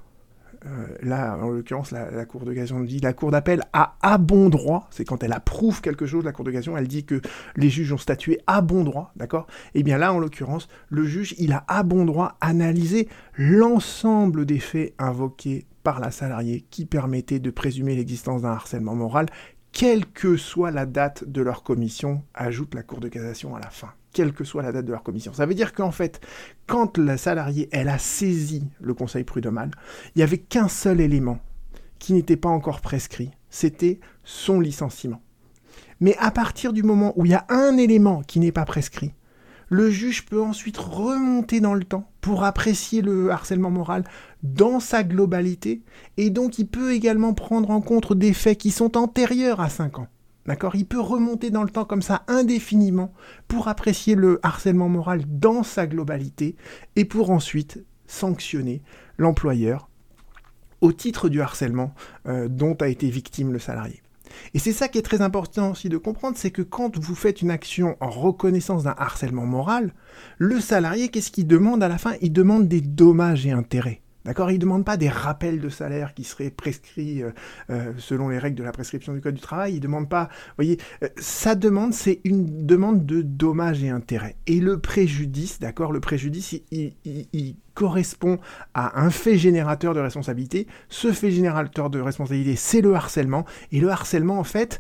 euh, 0.67 0.87
là, 1.03 1.39
en 1.41 1.51
l'occurrence, 1.51 1.93
la, 1.93 2.25
Cour 2.25 2.45
de 2.45 2.53
cassation 2.53 2.81
dit 2.81 2.99
la 2.99 3.13
Cour 3.13 3.31
d'appel 3.31 3.63
a 3.73 3.97
à 4.03 4.19
bon 4.19 4.49
droit, 4.49 4.89
c'est 4.91 5.05
quand 5.05 5.23
elle 5.23 5.33
approuve 5.33 5.81
quelque 5.81 6.07
chose, 6.07 6.25
la 6.25 6.33
Cour 6.33 6.45
de 6.45 6.51
cassation, 6.51 6.77
elle 6.77 6.89
dit 6.89 7.05
que 7.05 7.21
les 7.57 7.71
juges 7.71 7.93
ont 7.93 7.99
statué 7.99 8.41
à 8.47 8.61
bon 8.61 8.83
droit, 8.83 9.13
d'accord? 9.17 9.47
Et 9.75 9.81
eh 9.81 9.83
bien 9.83 9.99
là, 9.99 10.13
en 10.13 10.19
l'occurrence, 10.19 10.69
le 10.89 11.05
juge, 11.05 11.35
il 11.39 11.53
a 11.53 11.65
à 11.69 11.83
bon 11.85 12.05
droit 12.05 12.37
analysé 12.41 13.09
l'ensemble 13.37 14.47
des 14.47 14.59
faits 14.59 14.95
invoqués 14.99 15.67
par 15.85 16.01
la 16.01 16.11
salariée 16.11 16.67
qui 16.71 16.87
permettaient 16.87 17.39
de 17.39 17.51
présumer 17.51 17.95
l'existence 17.95 18.43
d'un 18.43 18.51
harcèlement 18.51 18.95
moral, 18.95 19.27
quelle 19.73 20.07
que 20.07 20.37
soit 20.37 20.73
la 20.73 20.87
date 20.87 21.25
de 21.25 21.41
leur 21.41 21.63
commission, 21.63 22.25
ajoute 22.35 22.75
la 22.75 22.83
Cour 22.83 22.99
de 22.99 23.09
cassation 23.09 23.55
à 23.55 23.61
la 23.61 23.71
fin 23.71 23.93
quelle 24.13 24.33
que 24.33 24.45
soit 24.45 24.63
la 24.63 24.73
date 24.73 24.87
de 24.87 24.93
leur 24.93 25.03
commission. 25.03 25.33
Ça 25.33 25.47
veut 25.47 25.55
dire 25.55 25.73
qu'en 25.73 25.91
fait, 25.91 26.21
quand 26.67 26.99
la 26.99 27.17
salariée, 27.17 27.69
elle 27.73 27.89
a 27.89 27.99
saisi 27.99 28.65
le 28.81 28.95
conseil 28.95 29.25
prud'homal, 29.25 29.71
il 30.15 30.19
n'y 30.19 30.23
avait 30.23 30.39
qu'un 30.39 30.69
seul 30.69 31.01
élément 31.01 31.39
qui 31.99 32.13
n'était 32.13 32.37
pas 32.37 32.49
encore 32.49 32.81
prescrit, 32.81 33.31
c'était 33.51 34.01
son 34.25 34.61
licenciement. 34.61 35.21
Mais 36.01 36.17
à 36.19 36.31
partir 36.31 36.73
du 36.73 36.83
moment 36.83 37.13
où 37.17 37.25
il 37.25 37.33
y 37.33 37.35
a 37.35 37.47
un 37.49 37.77
élément 37.77 38.23
qui 38.23 38.39
n'est 38.39 38.53
pas 38.53 38.65
prescrit, 38.65 39.15
le 39.69 39.91
juge 39.91 40.25
peut 40.25 40.41
ensuite 40.41 40.79
remonter 40.79 41.61
dans 41.61 41.75
le 41.75 41.85
temps 41.85 42.11
pour 42.21 42.45
apprécier 42.45 43.03
le 43.03 43.31
harcèlement 43.31 43.71
moral 43.71 44.05
dans 44.43 44.81
sa 44.81 45.03
globalité, 45.03 45.83
et 46.17 46.31
donc 46.31 46.59
il 46.59 46.67
peut 46.67 46.93
également 46.93 47.35
prendre 47.35 47.71
en 47.71 47.81
compte 47.81 48.15
des 48.15 48.33
faits 48.33 48.59
qui 48.59 48.71
sont 48.71 48.97
antérieurs 48.97 49.61
à 49.61 49.69
5 49.69 49.99
ans. 49.99 50.09
D'accord? 50.49 50.77
Il 50.77 50.87
peut 50.87 50.99
remonter 50.99 51.51
dans 51.51 51.63
le 51.63 51.69
temps 51.69 51.85
comme 51.85 52.01
ça 52.01 52.23
indéfiniment 52.27 53.13
pour 53.49 53.69
apprécier 53.69 54.15
le 54.15 54.41
harcèlement 54.43 54.89
moral 54.89 55.23
dans 55.29 55.63
sa 55.63 55.87
globalité 55.87 56.57
et 56.97 57.05
pour 57.05 57.31
ensuite 57.31 57.85
sanctionner 58.07 58.81
l'employeur 59.19 59.91
au 60.81 60.95
titre 60.95 61.29
du 61.29 61.43
harcèlement 61.43 61.95
euh, 62.27 62.49
dont 62.49 62.75
a 62.81 62.89
été 62.89 63.11
victime 63.11 63.53
le 63.53 63.59
salarié. 63.59 64.03
Et 64.55 64.59
c'est 64.59 64.73
ça 64.73 64.89
qui 64.89 64.97
est 64.97 65.03
très 65.03 65.21
important 65.21 65.73
aussi 65.73 65.91
de 65.91 65.99
comprendre, 65.99 66.39
c'est 66.39 66.51
que 66.51 66.63
quand 66.63 66.97
vous 66.97 67.15
faites 67.15 67.43
une 67.43 67.51
action 67.51 67.99
en 68.01 68.09
reconnaissance 68.09 68.85
d'un 68.85 68.95
harcèlement 68.97 69.45
moral, 69.45 69.93
le 70.39 70.61
salarié, 70.61 71.09
qu'est-ce 71.09 71.31
qu'il 71.31 71.47
demande? 71.47 71.83
À 71.83 71.89
la 71.89 71.99
fin 71.99 72.15
Il 72.23 72.33
demande 72.33 72.69
des 72.69 72.81
dommages 72.81 73.47
et 73.47 73.51
intérêts. 73.51 74.01
D'accord 74.29 74.51
Il 74.51 74.57
ne 74.57 74.61
demande 74.61 74.85
pas 74.85 74.99
des 74.99 75.09
rappels 75.09 75.59
de 75.59 75.71
salaire 75.71 76.13
qui 76.13 76.23
seraient 76.23 76.51
prescrits 76.51 77.23
euh, 77.23 77.31
euh, 77.71 77.95
selon 77.97 78.29
les 78.29 78.39
règles 78.39 78.59
de 78.59 78.63
la 78.63 78.73
prescription 78.73 79.15
du 79.15 79.23
Code 79.23 79.37
du 79.37 79.41
travail. 79.41 79.77
Il 79.77 79.81
demande 79.81 80.07
pas. 80.07 80.29
Voyez, 80.59 80.77
euh, 81.03 81.09
sa 81.17 81.55
demande, 81.55 81.95
c'est 81.95 82.21
une 82.25 82.67
demande 82.67 83.07
de 83.07 83.23
dommages 83.23 83.83
et 83.83 83.89
intérêts. 83.89 84.37
Et 84.47 84.61
le 84.61 84.81
préjudice, 84.81 85.61
d'accord 85.61 85.93
Le 85.93 86.01
préjudice, 86.01 86.61
il, 86.71 87.57
correspond 87.73 88.39
à 88.75 89.01
un 89.01 89.09
fait 89.09 89.39
générateur 89.39 89.95
de 89.95 90.01
responsabilité. 90.01 90.67
Ce 90.91 91.11
fait 91.11 91.31
générateur 91.31 91.89
de 91.89 91.99
responsabilité, 91.99 92.55
c'est 92.55 92.83
le 92.83 92.95
harcèlement. 92.95 93.47
Et 93.73 93.81
le 93.81 93.89
harcèlement, 93.89 94.39
en 94.39 94.45
fait, 94.45 94.79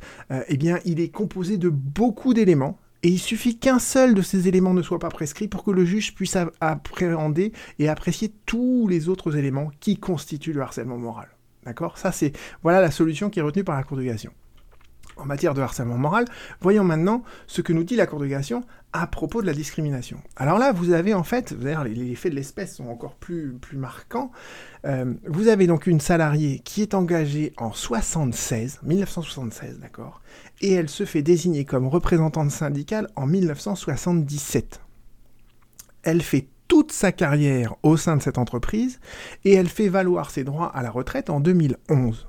eh 0.48 0.56
bien, 0.58 0.78
il 0.84 1.00
est 1.00 1.08
composé 1.08 1.56
de 1.58 1.68
beaucoup 1.68 2.34
d'éléments. 2.34 2.76
Et 3.02 3.08
il 3.08 3.18
suffit 3.18 3.58
qu'un 3.58 3.78
seul 3.78 4.14
de 4.14 4.22
ces 4.22 4.48
éléments 4.48 4.74
ne 4.74 4.82
soit 4.82 4.98
pas 4.98 5.08
prescrit 5.08 5.46
pour 5.46 5.62
que 5.62 5.70
le 5.70 5.84
juge 5.84 6.14
puisse 6.14 6.36
appréhender 6.60 7.52
et 7.78 7.88
apprécier 7.88 8.32
tous 8.44 8.88
les 8.88 9.08
autres 9.08 9.36
éléments 9.36 9.70
qui 9.78 9.98
constituent 9.98 10.52
le 10.52 10.62
harcèlement 10.62 10.98
moral. 10.98 11.28
D'accord? 11.64 11.98
Ça, 11.98 12.12
c'est 12.12 12.32
voilà 12.62 12.80
la 12.80 12.90
solution 12.90 13.30
qui 13.30 13.38
est 13.38 13.42
retenue 13.42 13.64
par 13.64 13.76
la 13.76 13.84
Cour 13.84 13.98
de 13.98 14.04
cassation. 14.04 14.32
En 15.18 15.24
matière 15.24 15.54
de 15.54 15.60
harcèlement 15.60 15.98
moral, 15.98 16.24
voyons 16.60 16.84
maintenant 16.84 17.22
ce 17.46 17.60
que 17.60 17.72
nous 17.72 17.84
dit 17.84 17.96
la 17.96 18.06
Cour 18.06 18.20
de 18.20 18.26
cassation 18.26 18.64
à 18.92 19.06
propos 19.06 19.42
de 19.42 19.46
la 19.46 19.52
discrimination. 19.52 20.20
Alors 20.36 20.58
là, 20.58 20.72
vous 20.72 20.92
avez 20.92 21.12
en 21.12 21.24
fait, 21.24 21.52
d'ailleurs 21.58 21.84
les, 21.84 22.14
faits 22.14 22.32
de 22.32 22.36
l'espèce 22.36 22.76
sont 22.76 22.88
encore 22.88 23.14
plus, 23.14 23.58
marquants, 23.72 24.30
euh, 24.86 25.12
vous 25.26 25.48
avez 25.48 25.66
donc 25.66 25.86
une 25.86 26.00
salariée 26.00 26.60
qui 26.60 26.82
est 26.82 26.94
engagée 26.94 27.52
en 27.58 27.72
76, 27.72 28.80
1976, 28.82 29.80
d'accord, 29.80 30.22
et 30.60 30.72
elle 30.72 30.88
se 30.88 31.04
fait 31.04 31.22
désigner 31.22 31.64
comme 31.64 31.86
représentante 31.86 32.50
syndicale 32.50 33.08
en 33.16 33.26
1977. 33.26 34.80
Elle 36.02 36.22
fait 36.22 36.46
toute 36.68 36.92
sa 36.92 37.12
carrière 37.12 37.74
au 37.82 37.96
sein 37.96 38.16
de 38.16 38.22
cette 38.22 38.38
entreprise 38.38 39.00
et 39.44 39.54
elle 39.54 39.68
fait 39.68 39.88
valoir 39.88 40.30
ses 40.30 40.44
droits 40.44 40.68
à 40.68 40.82
la 40.82 40.90
retraite 40.90 41.30
en 41.30 41.40
2011. 41.40 42.28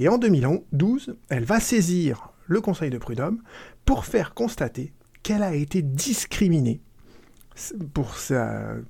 Et 0.00 0.08
en 0.08 0.16
2012, 0.16 1.14
elle 1.28 1.44
va 1.44 1.60
saisir 1.60 2.32
le 2.46 2.62
Conseil 2.62 2.88
de 2.88 2.96
prud'homme 2.96 3.42
pour 3.84 4.06
faire 4.06 4.32
constater 4.32 4.94
qu'elle 5.22 5.42
a 5.42 5.54
été 5.54 5.82
discriminée 5.82 6.80
pour 7.92 8.14
euh, 8.30 8.80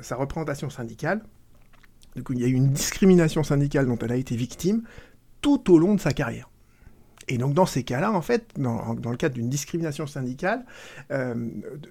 sa 0.00 0.16
représentation 0.16 0.70
syndicale. 0.70 1.22
Du 2.16 2.22
coup, 2.22 2.32
il 2.32 2.40
y 2.40 2.44
a 2.44 2.48
eu 2.48 2.54
une 2.54 2.72
discrimination 2.72 3.42
syndicale 3.42 3.86
dont 3.86 3.98
elle 3.98 4.12
a 4.12 4.16
été 4.16 4.34
victime 4.34 4.82
tout 5.42 5.70
au 5.70 5.78
long 5.78 5.94
de 5.94 6.00
sa 6.00 6.12
carrière. 6.12 6.48
Et 7.28 7.36
donc 7.36 7.52
dans 7.52 7.66
ces 7.66 7.84
cas-là, 7.84 8.10
en 8.10 8.22
fait, 8.22 8.48
dans, 8.56 8.94
le 8.94 9.16
cadre 9.16 9.34
d'une 9.34 9.50
discrimination 9.50 10.06
syndicale, 10.06 10.64
euh, 11.12 11.34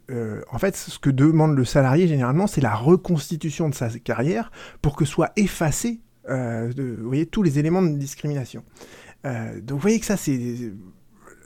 euh, 0.09 0.41
en 0.51 0.57
fait, 0.57 0.75
ce 0.75 0.97
que 0.97 1.11
demande 1.11 1.55
le 1.55 1.65
salarié 1.65 2.07
généralement, 2.07 2.47
c'est 2.47 2.61
la 2.61 2.75
reconstitution 2.75 3.69
de 3.69 3.75
sa 3.75 3.89
carrière 3.99 4.51
pour 4.81 4.95
que 4.95 5.05
soient 5.05 5.31
effacés, 5.35 6.01
vous 6.27 7.07
voyez, 7.07 7.25
tous 7.25 7.43
les 7.43 7.59
éléments 7.59 7.81
de 7.81 7.97
discrimination. 7.97 8.63
donc 9.23 9.71
vous 9.71 9.77
voyez 9.79 9.99
que 9.99 10.05
ça, 10.05 10.17
c'est 10.17 10.71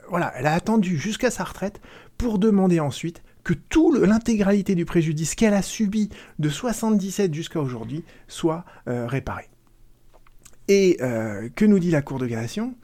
voilà, 0.08 0.32
elle 0.36 0.46
a 0.46 0.52
attendu 0.52 0.96
jusqu'à 0.98 1.30
sa 1.30 1.44
retraite 1.44 1.80
pour 2.18 2.38
demander 2.38 2.80
ensuite 2.80 3.22
que 3.42 3.52
toute 3.52 4.00
l'intégralité 4.00 4.74
du 4.74 4.84
préjudice 4.84 5.34
qu'elle 5.34 5.54
a 5.54 5.62
subi 5.62 6.08
de 6.38 6.48
77 6.48 7.32
jusqu'à 7.34 7.60
aujourd'hui 7.60 8.04
soit 8.26 8.64
euh, 8.88 9.06
réparée. 9.06 9.48
Et 10.68 10.96
euh, 11.02 11.48
que 11.54 11.66
nous 11.66 11.78
dit 11.78 11.90
la 11.90 12.00
Cour 12.00 12.18
de 12.18 12.26
cassation? 12.26 12.74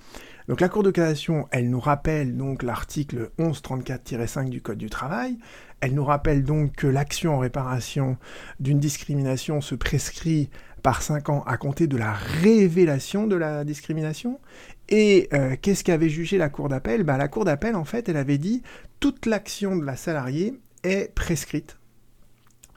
Donc 0.49 0.61
la 0.61 0.69
Cour 0.69 0.83
de 0.83 0.91
cassation, 0.91 1.49
elle 1.51 1.71
nous 1.71 1.81
rappelle 1.81 2.37
donc 2.37 2.63
l'article 2.63 3.31
1134-5 3.39 4.51
du 4.51 4.61
Code 4.61 4.79
du 4.79 4.91
travail. 4.91 5.39
Elle 5.81 5.95
nous 5.95 6.05
rappelle 6.05 6.45
donc 6.45 6.73
que 6.75 6.87
l'action 6.87 7.37
en 7.37 7.39
réparation 7.39 8.19
d'une 8.59 8.81
discrimination 8.81 9.63
se 9.63 9.75
prescrit 9.75 10.51
par 10.81 11.03
5 11.03 11.29
ans 11.29 11.43
à 11.47 11.57
compter 11.57 11.87
de 11.87 11.97
la 11.97 12.13
révélation 12.13 13.27
de 13.27 13.37
la 13.37 13.65
discrimination. 13.65 14.41
Et 14.89 15.29
euh, 15.33 15.57
qu'est-ce 15.61 15.85
qu'avait 15.85 16.09
jugé 16.09 16.39
la 16.39 16.49
Cour 16.49 16.69
d'appel? 16.69 17.05
Bah, 17.05 17.17
La 17.17 17.29
Cour 17.29 17.45
d'appel, 17.45 17.77
en 17.77 17.85
fait, 17.85 18.09
elle 18.09 18.17
avait 18.17 18.39
dit 18.39 18.63
toute 18.99 19.27
l'action 19.27 19.77
de 19.77 19.85
la 19.85 19.97
salariée 19.97 20.61
est 20.83 21.15
prescrite. 21.15 21.79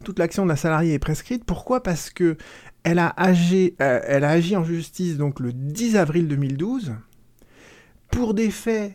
Toute 0.04 0.20
l'action 0.20 0.44
de 0.44 0.50
la 0.50 0.56
salariée 0.56 0.94
est 0.94 1.00
prescrite. 1.00 1.46
Pourquoi? 1.46 1.82
Parce 1.82 2.10
que 2.10 2.38
elle 2.84 3.00
a, 3.00 3.08
agi, 3.16 3.76
euh, 3.82 4.58
en 4.58 4.64
justice 4.64 5.18
le 5.40 5.54
10 5.54 5.96
avril 5.96 6.28
2012 6.28 6.94
pour 8.12 8.34
des 8.34 8.52
faits 8.52 8.94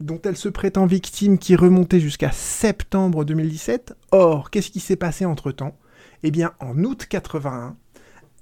dont 0.00 0.20
elle 0.24 0.36
se 0.36 0.48
prétend 0.48 0.86
victime 0.86 1.38
qui 1.38 1.56
remontaient 1.56 2.00
jusqu'à 2.00 2.30
septembre 2.30 3.24
2017. 3.24 3.94
Or, 4.12 4.50
qu'est-ce 4.50 4.70
qui 4.70 4.80
s'est 4.80 4.96
passé 4.96 5.24
entre-temps? 5.24 5.78
Eh 6.22 6.30
bien, 6.30 6.52
en 6.60 6.84
août 6.84 7.06
81, 7.08 7.76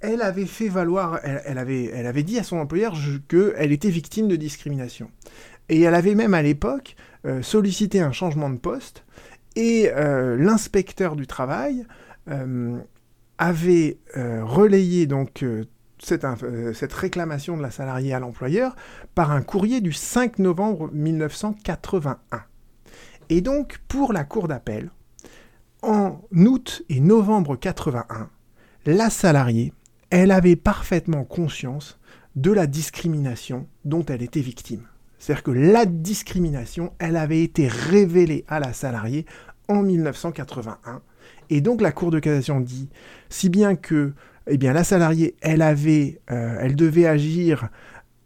elle 0.03 0.21
avait 0.21 0.45
fait 0.45 0.67
valoir, 0.67 1.19
elle, 1.23 1.57
avait, 1.57 2.23
dit 2.23 2.37
à 2.37 2.43
son 2.43 2.57
employeur 2.57 2.93
qu'elle 3.29 3.71
était 3.71 3.89
victime 3.89 4.27
de 4.27 4.35
discrimination. 4.35 5.09
Et 5.69 5.81
elle 5.81 5.95
avait 5.95 6.13
même 6.13 6.33
à 6.33 6.41
l'époque 6.41 6.97
euh, 7.25 7.41
sollicité 7.41 8.01
un 8.01 8.11
changement 8.11 8.49
de 8.49 8.57
poste, 8.57 9.05
et 9.55 9.89
euh, 9.95 10.35
l'inspecteur 10.35 11.15
du 11.15 11.25
travail 11.25 11.85
euh, 12.29 12.77
avait 13.37 13.97
relayé 14.15 15.07
donc 15.07 15.45
cette, 15.99 16.25
cette, 16.73 16.93
réclamation 16.93 17.55
de 17.57 17.61
la 17.61 17.71
salariée 17.71 18.13
à 18.13 18.19
l'employeur 18.19 18.75
par 19.15 19.31
un 19.31 19.41
courrier 19.41 19.79
du 19.79 19.93
5 19.93 20.39
novembre 20.39 20.89
1981. 20.93 22.43
Et 23.29 23.41
donc, 23.41 23.79
pour 23.87 24.11
la 24.11 24.23
cour 24.23 24.47
d'appel, 24.47 24.91
en 25.81 26.21
août 26.35 26.83
et 26.89 26.99
novembre 26.99 27.55
81, 27.55 28.29
la 28.85 29.09
salariée 29.09 29.73
elle 30.13 30.29
avait 30.29 30.55
parfaitement 30.55 31.23
conscience 31.23 31.99
de 32.35 32.51
la 32.51 32.67
discrimination 32.67 33.67
dont 33.83 34.05
elle 34.05 34.21
était 34.21 34.41
victime. 34.41 34.83
C'est-à-dire 35.17 35.41
que 35.41 35.49
la 35.49 35.87
discrimination, 35.87 36.93
elle 36.99 37.17
avait 37.17 37.41
été 37.41 37.67
révélée 37.67 38.45
à 38.47 38.59
la 38.59 38.73
salariée 38.73 39.25
en 39.69 39.81
1981. 39.81 41.01
Et 41.49 41.61
donc 41.61 41.81
la 41.81 41.91
Cour 41.91 42.11
de 42.11 42.19
cassation 42.19 42.59
dit, 42.59 42.89
si 43.29 43.49
bien 43.49 43.75
que 43.75 44.13
eh 44.45 44.57
bien, 44.57 44.71
la 44.71 44.83
salariée, 44.83 45.35
elle, 45.41 45.63
avait, 45.63 46.19
euh, 46.29 46.57
elle 46.59 46.75
devait 46.75 47.07
agir 47.07 47.69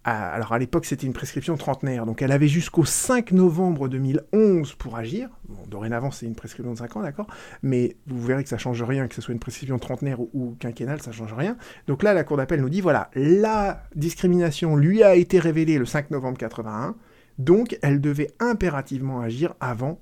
alors 0.08 0.54
à 0.54 0.60
l'époque 0.60 0.86
c'était 0.86 1.06
une 1.06 1.14
prescription 1.14 1.58
trentenaire, 1.58 2.06
donc 2.06 2.22
elle 2.22 2.32
avait 2.32 2.48
jusqu'au 2.48 2.86
5 2.86 3.34
novembre 3.34 3.90
2011 3.90 4.74
pour 4.76 4.96
agir. 4.96 5.30
Bon, 5.50 5.58
dorénavant 5.68 6.12
c'est 6.12 6.26
une 6.26 6.36
prescription 6.36 6.72
de 6.72 6.78
5 6.78 6.96
ans, 6.96 7.02
d'accord 7.02 7.28
Mais 7.62 7.98
vous 8.08 8.22
verrez 8.22 8.44
que 8.44 8.50
ça 8.50 8.58
change 8.58 8.82
rien, 8.84 9.10
que 9.10 9.16
ce 9.16 9.22
soit 9.22 9.34
une 9.34 9.40
prescription 9.40 9.78
trentenaire 9.80 10.22
ou, 10.22 10.56
quinquennale, 10.60 11.02
ça 11.02 11.12
change 11.12 11.34
rien. 11.34 11.58
Donc 11.88 12.04
là 12.04 12.14
la 12.14 12.24
Cour 12.24 12.38
d'appel 12.38 12.62
nous 12.62 12.70
dit, 12.70 12.80
voilà, 12.80 13.10
la 13.16 13.84
discrimination 13.96 14.78
lui 14.78 15.04
a 15.04 15.16
été 15.16 15.40
révélée 15.40 15.78
le 15.78 15.86
5 15.86 16.12
novembre 16.12 16.38
81, 16.38 16.96
donc 17.38 17.78
elle 17.82 18.00
devait 18.00 18.32
impérativement 18.40 19.20
agir 19.20 19.56
avant 19.60 20.00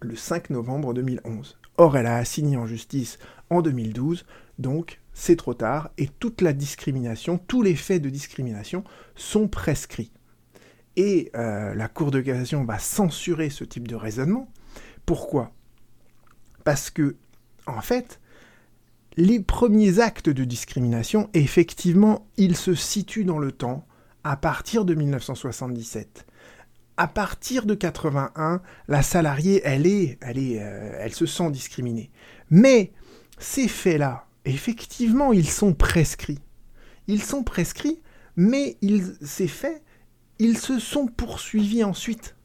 le 0.00 0.16
5 0.16 0.48
novembre 0.50 0.94
2011. 0.94 1.58
Or 1.76 1.98
elle 1.98 2.06
a 2.06 2.16
assigné 2.16 2.56
en 2.56 2.66
justice 2.66 3.18
en 3.50 3.60
2012, 3.60 4.24
donc 4.58 5.00
c'est 5.18 5.34
trop 5.34 5.52
tard 5.52 5.90
et 5.98 6.06
toute 6.06 6.42
la 6.42 6.52
discrimination, 6.52 7.38
tous 7.38 7.60
les 7.62 7.74
faits 7.74 8.00
de 8.00 8.08
discrimination 8.08 8.84
sont 9.16 9.48
prescrits. 9.48 10.12
Et 10.94 11.32
euh, 11.34 11.74
la 11.74 11.88
Cour 11.88 12.12
de 12.12 12.20
cassation 12.20 12.64
va 12.64 12.78
censurer 12.78 13.50
ce 13.50 13.64
type 13.64 13.88
de 13.88 13.96
raisonnement. 13.96 14.48
Pourquoi? 15.06 15.50
Parce 16.62 16.90
que, 16.90 17.16
en 17.66 17.80
fait, 17.80 18.20
les 19.16 19.40
premiers 19.40 19.98
actes 19.98 20.28
de 20.28 20.44
discrimination, 20.44 21.30
effectivement, 21.34 22.28
ils 22.36 22.56
se 22.56 22.76
situent 22.76 23.24
dans 23.24 23.40
le 23.40 23.50
temps 23.50 23.88
à 24.22 24.36
partir 24.36 24.84
de 24.84 24.94
1977. 24.94 26.26
À 26.96 27.08
partir 27.08 27.66
de 27.66 27.74
81, 27.74 28.62
la 28.86 29.02
salariée, 29.02 29.62
elle 29.64 29.88
est, 29.88 30.16
elle 30.20 30.38
est, 30.38 30.62
euh, 30.62 30.96
elle 31.00 31.12
se 31.12 31.26
sent 31.26 31.50
discriminée. 31.50 32.12
Mais 32.50 32.92
ces 33.38 33.66
faits-là, 33.66 34.27
effectivement, 34.44 35.32
ils 35.32 35.48
sont 35.48 35.74
prescrits. 35.74 36.40
Ils 37.06 37.22
sont 37.22 37.42
prescrits, 37.42 38.00
mais 38.36 38.76
ils, 38.82 39.16
ces 39.22 39.48
faits, 39.48 39.82
ils 40.38 40.58
se 40.58 40.78
sont 40.78 41.06
poursuivis 41.06 41.84
ensuite. 41.84 42.36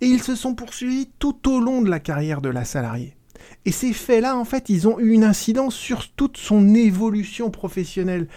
Et 0.00 0.06
ils 0.06 0.22
se 0.22 0.34
sont 0.34 0.54
poursuivis 0.54 1.08
tout 1.18 1.50
au 1.50 1.60
long 1.60 1.82
de 1.82 1.90
la 1.90 2.00
carrière 2.00 2.40
de 2.40 2.48
la 2.48 2.64
salariée. 2.64 3.16
Et 3.64 3.72
ces 3.72 3.92
faits-là, 3.92 4.36
en 4.36 4.44
fait, 4.44 4.68
ils 4.68 4.88
ont 4.88 4.98
eu 4.98 5.12
une 5.12 5.24
incidence 5.24 5.74
sur 5.74 6.08
toute 6.12 6.36
son 6.36 6.74
évolution 6.74 7.50
professionnelle, 7.50 8.28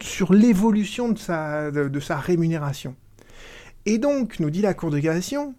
sur 0.00 0.32
l'évolution 0.32 1.08
de 1.10 1.18
sa, 1.18 1.70
de, 1.70 2.00
sa 2.00 2.16
rémunération. 2.16 2.96
Et 3.86 3.98
donc, 3.98 4.40
nous 4.40 4.50
dit 4.50 4.62
la 4.62 4.74
Cour 4.74 4.90
de 4.90 5.00
cassation, 5.00 5.54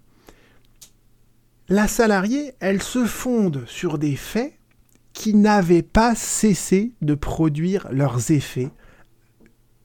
la 1.69 1.87
salariée, 1.87 2.53
elle 2.59 2.81
se 2.81 3.05
fonde 3.05 3.63
sur 3.67 3.97
des 3.97 4.15
faits 4.15 4.53
qui 5.13 5.33
n'avaient 5.35 5.83
pas 5.83 6.15
cessé 6.15 6.91
de 7.01 7.15
produire 7.15 7.87
leurs 7.91 8.31
effets 8.31 8.71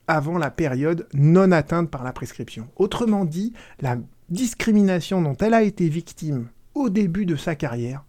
avant 0.07 0.39
la 0.39 0.51
période 0.51 1.07
non 1.13 1.53
atteinte 1.53 1.91
par 1.91 2.03
la 2.03 2.13
prescription. 2.13 2.69
Autrement 2.77 3.27
dit, 3.27 3.53
la 3.81 3.99
discrimination 4.31 5.21
dont 5.21 5.37
elle 5.37 5.55
a 5.55 5.63
été 5.63 5.89
victime 5.89 6.49
au 6.75 6.89
début 6.89 7.27
de 7.27 7.37
sa 7.37 7.55
carrière, 7.55 8.05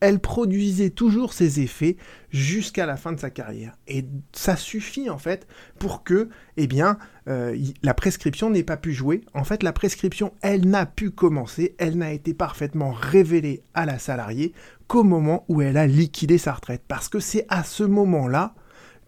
elle 0.00 0.20
produisait 0.20 0.90
toujours 0.90 1.32
ses 1.32 1.60
effets 1.60 1.96
jusqu'à 2.30 2.86
la 2.86 2.96
fin 2.96 3.12
de 3.12 3.20
sa 3.20 3.30
carrière. 3.30 3.76
Et 3.86 4.04
ça 4.32 4.56
suffit 4.56 5.10
en 5.10 5.18
fait 5.18 5.46
pour 5.78 6.04
que, 6.04 6.28
eh 6.56 6.66
bien, 6.66 6.98
euh, 7.28 7.56
la 7.82 7.94
prescription 7.94 8.50
n'ait 8.50 8.62
pas 8.62 8.76
pu 8.76 8.92
jouer. 8.92 9.22
En 9.34 9.44
fait, 9.44 9.62
la 9.62 9.72
prescription, 9.72 10.32
elle 10.40 10.68
n'a 10.68 10.86
pu 10.86 11.10
commencer, 11.10 11.74
elle 11.78 11.98
n'a 11.98 12.12
été 12.12 12.34
parfaitement 12.34 12.92
révélée 12.92 13.62
à 13.74 13.86
la 13.86 13.98
salariée 13.98 14.52
qu'au 14.86 15.02
moment 15.02 15.44
où 15.48 15.62
elle 15.62 15.76
a 15.76 15.86
liquidé 15.86 16.38
sa 16.38 16.52
retraite. 16.52 16.82
Parce 16.86 17.08
que 17.08 17.20
c'est 17.20 17.46
à 17.48 17.64
ce 17.64 17.82
moment-là 17.82 18.54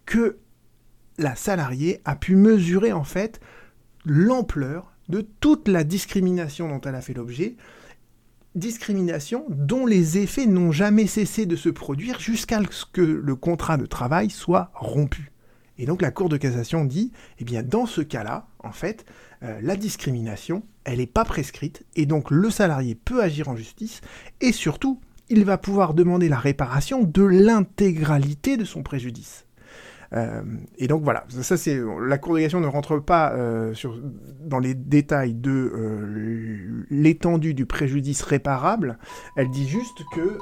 que 0.05 0.37
la 1.17 1.35
salariée 1.35 2.01
a 2.05 2.15
pu 2.15 2.35
mesurer 2.35 2.91
en 2.91 3.03
fait 3.03 3.39
l'ampleur 4.05 4.91
de 5.09 5.21
toute 5.21 5.67
la 5.67 5.83
discrimination 5.83 6.67
dont 6.67 6.81
elle 6.81 6.95
a 6.95 7.01
fait 7.01 7.13
l'objet, 7.13 7.55
discrimination 8.55 9.45
dont 9.49 9.85
les 9.85 10.17
effets 10.17 10.45
n'ont 10.45 10.71
jamais 10.71 11.07
cessé 11.07 11.45
de 11.45 11.55
se 11.55 11.69
produire 11.69 12.19
jusqu'à 12.19 12.59
ce 12.69 12.85
que 12.85 13.01
le 13.01 13.35
contrat 13.35 13.77
de 13.77 13.85
travail 13.85 14.29
soit 14.29 14.71
rompu. 14.73 15.31
Et 15.77 15.85
donc 15.85 16.01
la 16.01 16.11
Cour 16.11 16.29
de 16.29 16.37
cassation 16.37 16.85
dit, 16.85 17.11
eh 17.39 17.43
bien 17.43 17.63
dans 17.63 17.85
ce 17.85 18.01
cas-là, 18.01 18.47
en 18.59 18.71
fait, 18.71 19.05
euh, 19.43 19.59
la 19.63 19.75
discrimination, 19.75 20.63
elle 20.83 20.99
n'est 20.99 21.07
pas 21.07 21.25
prescrite, 21.25 21.83
et 21.95 22.05
donc 22.05 22.29
le 22.29 22.49
salarié 22.49 22.93
peut 22.93 23.23
agir 23.23 23.47
en 23.49 23.55
justice, 23.55 24.01
et 24.41 24.51
surtout, 24.51 24.99
il 25.29 25.45
va 25.45 25.57
pouvoir 25.57 25.93
demander 25.93 26.29
la 26.29 26.37
réparation 26.37 27.03
de 27.03 27.23
l'intégralité 27.23 28.57
de 28.57 28.65
son 28.65 28.83
préjudice. 28.83 29.45
Euh, 30.13 30.41
et 30.77 30.87
donc 30.87 31.03
voilà, 31.03 31.25
ça 31.29 31.55
c'est 31.55 31.79
la 32.01 32.17
Cour 32.17 32.35
ne 32.35 32.65
rentre 32.65 32.99
pas 32.99 33.31
euh, 33.31 33.73
dans 34.41 34.59
les 34.59 34.73
détails 34.73 35.33
de 35.33 35.51
euh, 35.51 36.85
l'étendue 36.89 37.53
du 37.53 37.65
préjudice 37.65 38.21
réparable. 38.21 38.97
Elle 39.37 39.49
dit 39.49 39.67
juste 39.67 40.03
que 40.13 40.37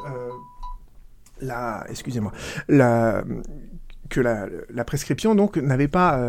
la, 1.41 1.85
excusez-moi, 1.87 2.31
que 2.67 4.19
la, 4.19 4.83
prescription 4.85 5.35
donc 5.35 5.57
n'avait 5.57 5.87
pas 5.87 6.19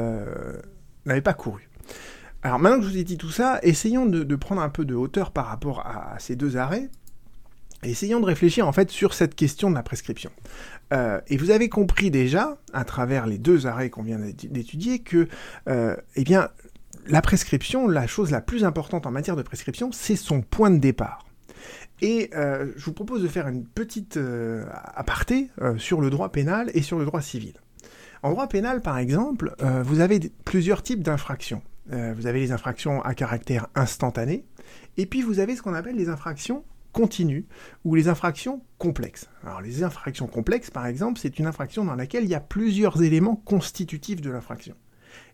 n'avait 1.06 1.22
pas 1.22 1.34
couru. 1.34 1.68
Alors 2.42 2.58
maintenant 2.58 2.78
que 2.78 2.86
je 2.86 2.90
vous 2.90 2.98
ai 2.98 3.04
dit 3.04 3.18
tout 3.18 3.30
ça, 3.30 3.58
essayons 3.62 4.06
de, 4.06 4.36
prendre 4.36 4.62
un 4.62 4.70
peu 4.70 4.84
de 4.84 4.94
hauteur 4.94 5.30
par 5.30 5.46
rapport 5.46 5.86
à 5.86 6.18
ces 6.18 6.36
deux 6.36 6.56
arrêts 6.56 6.88
essayons 7.82 8.20
de 8.20 8.26
réfléchir 8.26 8.66
en 8.66 8.72
fait 8.72 8.90
sur 8.90 9.14
cette 9.14 9.34
question 9.34 9.70
de 9.70 9.74
la 9.74 9.82
prescription. 9.82 10.30
Euh, 10.92 11.20
et 11.28 11.36
vous 11.36 11.50
avez 11.50 11.68
compris 11.68 12.10
déjà, 12.10 12.58
à 12.72 12.84
travers 12.84 13.26
les 13.26 13.38
deux 13.38 13.66
arrêts 13.66 13.90
qu'on 13.90 14.02
vient 14.02 14.18
d'étudier, 14.18 15.00
que 15.00 15.28
euh, 15.68 15.96
eh 16.16 16.24
bien, 16.24 16.48
la 17.06 17.22
prescription, 17.22 17.88
la 17.88 18.06
chose 18.06 18.30
la 18.30 18.40
plus 18.40 18.64
importante 18.64 19.06
en 19.06 19.10
matière 19.10 19.36
de 19.36 19.42
prescription, 19.42 19.90
c'est 19.92 20.16
son 20.16 20.42
point 20.42 20.70
de 20.70 20.78
départ. 20.78 21.24
Et 22.02 22.30
euh, 22.34 22.72
je 22.76 22.84
vous 22.84 22.92
propose 22.92 23.22
de 23.22 23.28
faire 23.28 23.46
une 23.46 23.64
petite 23.64 24.18
aparté 24.94 25.48
sur 25.76 26.00
le 26.00 26.10
droit 26.10 26.30
pénal 26.30 26.70
et 26.74 26.82
sur 26.82 26.98
le 26.98 27.04
droit 27.04 27.20
civil. 27.20 27.54
En 28.22 28.30
droit 28.30 28.48
pénal, 28.48 28.82
par 28.82 28.98
exemple, 28.98 29.54
vous 29.84 30.00
avez 30.00 30.20
plusieurs 30.44 30.82
types 30.82 31.02
d'infractions. 31.02 31.62
vous 31.88 32.26
avez 32.26 32.40
les 32.40 32.52
infractions 32.52 33.02
à 33.02 33.14
caractère 33.14 33.66
instantané, 33.74 34.44
et 34.96 35.06
puis 35.06 35.22
vous 35.22 35.40
avez 35.40 35.56
ce 35.56 35.62
qu'on 35.62 35.74
appelle 35.74 35.96
les 35.96 36.08
infractions 36.08 36.64
continue 36.92 37.46
ou 37.84 37.94
les 37.94 38.08
infractions 38.08 38.62
complexes. 38.78 39.28
Alors 39.44 39.60
les 39.60 39.82
infractions 39.82 40.26
complexes, 40.26 40.70
par 40.70 40.86
exemple, 40.86 41.18
c'est 41.20 41.38
une 41.38 41.46
infraction 41.46 41.84
dans 41.84 41.94
laquelle 41.94 42.24
il 42.24 42.30
y 42.30 42.34
a 42.34 42.40
plusieurs 42.40 43.02
éléments 43.02 43.36
constitutifs 43.36 44.20
de 44.20 44.30
l'infraction. 44.30 44.74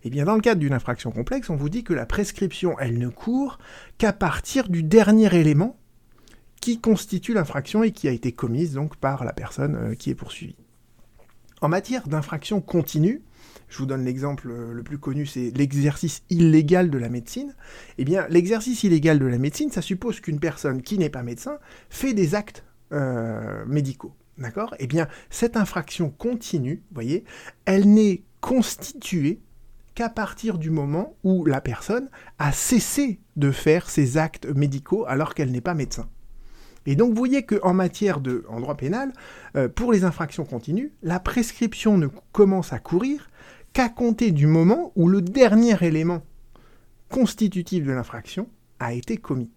Eh 0.03 0.09
bien 0.09 0.25
dans 0.25 0.35
le 0.35 0.41
cadre 0.41 0.59
d'une 0.59 0.73
infraction 0.73 1.11
complexe, 1.11 1.49
on 1.49 1.55
vous 1.55 1.69
dit 1.69 1.83
que 1.83 1.93
la 1.93 2.05
prescription, 2.05 2.77
elle 2.79 2.97
ne 2.97 3.09
court 3.09 3.59
qu'à 3.97 4.13
partir 4.13 4.69
du 4.69 4.83
dernier 4.83 5.33
élément 5.35 5.77
qui 6.61 6.79
constitue 6.79 7.33
l'infraction 7.33 7.83
et 7.83 7.91
qui 7.91 8.07
a 8.07 8.11
été 8.11 8.31
commise 8.31 8.73
donc 8.73 8.95
par 8.97 9.23
la 9.23 9.33
personne 9.33 9.75
euh, 9.75 9.95
qui 9.95 10.09
est 10.09 10.15
poursuivie. 10.15 10.57
En 11.61 11.69
matière 11.69 12.07
d'infraction 12.07 12.61
continue, 12.61 13.21
je 13.69 13.77
vous 13.79 13.85
donne 13.85 14.05
l'exemple 14.05 14.49
euh, 14.49 14.71
le 14.73 14.83
plus 14.83 14.97
connu, 14.97 15.25
c'est 15.25 15.51
l'exercice 15.55 16.23
illégal 16.29 16.89
de 16.89 16.97
la 16.97 17.09
médecine. 17.09 17.53
Eh 17.97 18.05
bien, 18.05 18.25
l'exercice 18.29 18.83
illégal 18.83 19.19
de 19.19 19.25
la 19.25 19.37
médecine, 19.37 19.71
ça 19.71 19.81
suppose 19.81 20.19
qu'une 20.19 20.39
personne 20.39 20.81
qui 20.81 20.97
n'est 20.97 21.09
pas 21.09 21.23
médecin 21.23 21.59
fait 21.89 22.13
des 22.13 22.35
actes 22.35 22.63
euh, 22.93 23.65
médicaux. 23.65 24.13
D'accord? 24.37 24.75
Eh 24.79 24.87
bien, 24.87 25.07
cette 25.29 25.57
infraction 25.57 26.09
continue, 26.09 26.83
voyez, 26.91 27.25
elle 27.65 27.91
n'est 27.91 28.23
constituée 28.39 29.41
qu'à 29.95 30.09
partir 30.09 30.59
du 30.59 30.69
moment 30.69 31.15
où 31.23 31.43
la 31.45 31.59
personne 31.59 32.09
a 32.37 32.51
cessé 32.51 33.19
de 33.35 33.51
faire 33.51 33.89
ses 33.89 34.17
actes 34.17 34.45
médicaux 34.45 35.05
alors 35.07 35.33
qu'elle 35.33 35.51
n'est 35.51 35.59
pas 35.59 35.73
médecin. 35.73 36.07
Et 36.85 36.95
donc 36.95 37.09
vous 37.09 37.17
voyez 37.17 37.43
qu'en 37.43 37.73
matière 37.73 38.21
de, 38.21 38.45
droit 38.47 38.77
pénal, 38.77 39.11
euh, 39.55 39.67
pour 39.67 39.91
les 39.91 40.05
infractions 40.05 40.45
continues, 40.45 40.93
la 41.03 41.19
prescription 41.19 41.97
ne 41.97 42.07
commence 42.31 42.71
à 42.71 42.79
courir 42.79 43.29
qu'à 43.77 43.89
compter 43.89 44.31
du 44.31 44.47
moment 44.47 44.91
où 44.95 45.07
le 45.07 45.21
dernier 45.21 45.77
élément 45.83 46.23
constitutif 47.09 47.85
de 47.85 47.91
l'infraction 47.91 48.49
a 48.79 48.93
été 48.93 49.17
commis. 49.17 49.51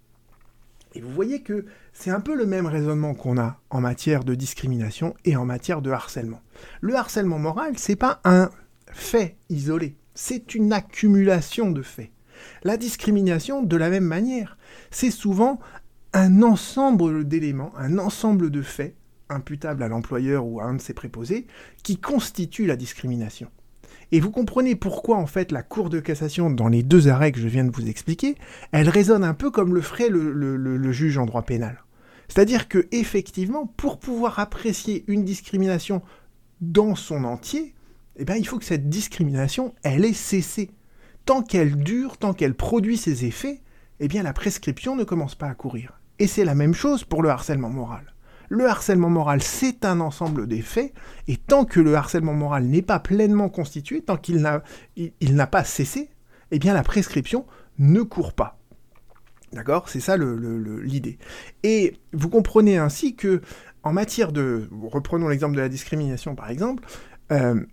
Et 0.95 1.01
vous 1.01 1.09
voyez 1.09 1.41
que 1.41 1.65
c'est 1.95 2.11
un 2.11 2.21
peu 2.21 2.37
le 2.37 2.45
même 2.45 2.67
raisonnement 2.67 3.15
qu'on 3.15 3.39
a 3.39 3.59
en 3.71 3.81
matière 3.81 4.23
de 4.23 4.35
discrimination 4.35 5.15
et 5.25 5.37
en 5.37 5.47
matière 5.47 5.81
de 5.81 5.91
harcèlement. 5.91 6.43
Le 6.83 6.97
harcèlement 6.97 7.39
moral, 7.39 7.79
c'est 7.79 7.97
pas 7.97 8.21
un 8.25 8.51
fait 8.93 9.39
isolé, 9.49 9.97
c'est 10.13 10.55
une 10.55 10.75
accumulation 10.75 11.71
de 11.71 11.81
faits. 11.81 12.11
La 12.63 12.77
discrimination, 12.77 13.63
de 13.63 13.77
la 13.79 13.89
même 13.89 14.05
manière, 14.05 14.59
c'est 14.91 15.11
souvent 15.11 15.61
un 16.13 16.43
ensemble 16.43 17.27
d'éléments, 17.27 17.73
un 17.79 17.97
ensemble 17.97 18.51
de 18.51 18.61
faits 18.61 18.97
imputables 19.31 19.83
à 19.83 19.89
l'employeur 19.89 20.45
ou 20.45 20.61
à 20.61 20.65
un 20.65 20.75
de 20.75 20.83
ses 20.83 20.93
préposés 20.93 21.47
qui 21.83 21.97
constituent 21.97 22.67
la 22.67 22.77
discrimination. 22.77 23.51
Et 24.13 24.21
vous 24.21 24.31
comprenez 24.31 24.75
pourquoi, 24.75 25.17
en 25.17 25.27
fait, 25.27 25.53
la 25.53 25.63
Cour 25.63 25.89
de 25.89 26.01
cassation, 26.01 26.51
dans 26.51 26.69
les 26.69 26.83
deux 26.83 27.09
arrêts 27.09 27.33
que 27.33 27.41
je 27.41 27.49
viens 27.49 27.65
de 27.65 27.71
vous 27.71 27.89
expliquer, 27.89 28.35
elle 28.73 28.89
résonne 28.89 29.23
un 29.23 29.35
peu 29.35 29.51
comme 29.51 29.75
le 29.75 29.81
ferait 29.81 30.09
le, 30.09 30.93
juge 30.93 31.19
en 31.19 31.27
droit 31.27 31.43
pénal. 31.43 31.85
C'est-à-dire 32.29 32.69
que, 32.69 32.89
effectivement, 32.93 33.67
pour 33.67 33.99
pouvoir 33.99 34.39
apprécier 34.39 35.05
une 35.07 35.25
discrimination 35.25 36.03
dans 36.61 36.95
son 36.95 37.25
entier, 37.25 37.75
eh 38.17 38.25
bien, 38.25 38.37
il 38.37 38.47
faut 38.47 38.59
que 38.59 38.65
cette 38.65 38.89
discrimination, 38.89 39.75
elle 39.83 40.05
ait 40.05 40.13
cessé. 40.13 40.71
Tant 41.25 41.43
qu'elle 41.43 41.77
dure, 41.77 42.19
tant 42.19 42.35
qu'elle 42.35 42.55
produit 42.55 42.97
ses 42.97 43.25
effets, 43.25 43.61
eh 44.01 44.09
bien, 44.09 44.23
la 44.23 44.33
prescription 44.33 44.97
ne 44.97 45.05
commence 45.05 45.35
pas 45.35 45.49
à 45.49 45.55
courir. 45.55 46.01
Et 46.19 46.27
c'est 46.27 46.45
la 46.45 46.55
même 46.55 46.75
chose 46.75 47.05
pour 47.05 47.23
le 47.23 47.31
harcèlement 47.31 47.71
moral. 47.71 48.15
Le 48.53 48.67
harcèlement 48.67 49.09
moral, 49.11 49.43
c'est 49.43 49.85
un 49.85 50.01
ensemble 50.01 50.49
des 50.49 50.61
faits, 50.61 50.93
et 51.29 51.37
tant 51.37 51.65
que 51.65 51.79
le 51.79 51.95
harcèlement 51.95 52.35
moral 52.35 52.65
n'est 52.65 52.83
pas 52.83 52.99
pleinement 52.99 53.49
constitué, 53.49 54.03
tant 54.03 54.17
qu'il 54.17 54.39
n'a, 54.43 54.65
il, 54.97 55.47
pas 55.51 55.63
cessé, 55.63 56.11
eh 56.51 56.59
bien 56.59 56.75
la 56.75 56.83
prescription 56.83 57.47
ne 57.79 58.03
court 58.03 58.33
pas. 58.33 58.59
D'accord? 59.53 59.89
C'est 59.89 60.01
ça 60.01 60.17
l'idée. 60.17 61.19
Et 61.63 61.97
vous 62.13 62.29
comprenez 62.29 62.77
ainsi 62.77 63.15
que, 63.15 63.41
en 63.85 63.93
matière 63.93 64.33
de, 64.33 64.69
reprenons 64.83 65.29
l'exemple 65.29 65.55
de 65.55 65.61
la 65.61 65.69
discrimination 65.69 66.35
par 66.35 66.51
exemple, 66.51 66.85
euh, 67.31 67.65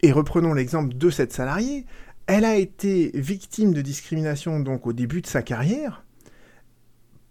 Et 0.00 0.10
reprenons 0.10 0.54
l'exemple 0.54 0.94
de 0.94 1.10
cette 1.10 1.34
salariée. 1.34 1.84
Elle 2.26 2.46
a 2.46 2.56
été 2.56 3.10
victime 3.14 3.74
de 3.74 3.82
discrimination 3.82 4.58
donc 4.60 4.86
au 4.86 4.94
début 4.94 5.20
de 5.20 5.26
sa 5.26 5.42
carrière. 5.42 6.05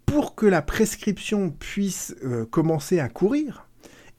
Pour 0.06 0.36
que 0.36 0.46
la 0.46 0.62
prescription 0.62 1.50
puisse 1.50 2.16
euh, 2.24 2.46
commencer 2.46 3.00
à 3.00 3.10
courir, 3.10 3.68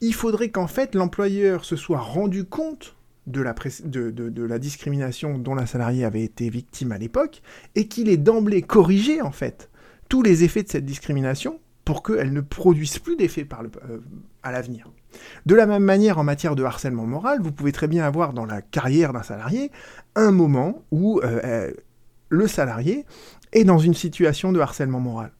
il 0.00 0.14
faudrait 0.14 0.50
qu'en 0.50 0.66
fait 0.66 0.94
l'employeur 0.94 1.64
se 1.64 1.76
soit 1.76 2.00
rendu 2.00 2.44
compte 2.44 2.96
de 3.26 3.42
la, 3.42 4.58
discrimination 4.58 5.38
dont 5.38 5.54
la 5.54 5.66
salariée 5.66 6.04
avait 6.04 6.22
été 6.22 6.48
victime 6.48 6.92
à 6.92 6.98
l'époque 6.98 7.42
et 7.74 7.88
qu'il 7.88 8.08
ait 8.08 8.16
d'emblée 8.16 8.62
corrigé 8.62 9.20
en 9.20 9.32
fait 9.32 9.68
tous 10.08 10.22
les 10.22 10.44
effets 10.44 10.62
de 10.62 10.68
cette 10.68 10.84
discrimination 10.84 11.58
pour 11.84 12.02
qu'elle 12.02 12.32
ne 12.32 12.40
produise 12.40 12.98
plus 12.98 13.16
d'effets 13.16 13.46
euh, 13.52 13.98
à 14.42 14.52
l'avenir. 14.52 14.90
De 15.46 15.54
la 15.54 15.66
même 15.66 15.84
manière, 15.84 16.18
en 16.18 16.24
matière 16.24 16.56
de 16.56 16.62
harcèlement 16.62 17.06
moral, 17.06 17.40
vous 17.40 17.52
pouvez 17.52 17.72
très 17.72 17.88
bien 17.88 18.04
avoir 18.04 18.32
dans 18.32 18.44
la 18.44 18.60
carrière 18.60 19.12
d'un 19.12 19.22
salarié 19.22 19.70
un 20.14 20.30
moment 20.30 20.84
où 20.90 21.20
euh, 21.22 21.72
le 22.28 22.46
salarié 22.46 23.06
est 23.52 23.64
dans 23.64 23.78
une 23.78 23.94
situation 23.94 24.52
de 24.52 24.60
harcèlement 24.60 25.00
moral. 25.00 25.32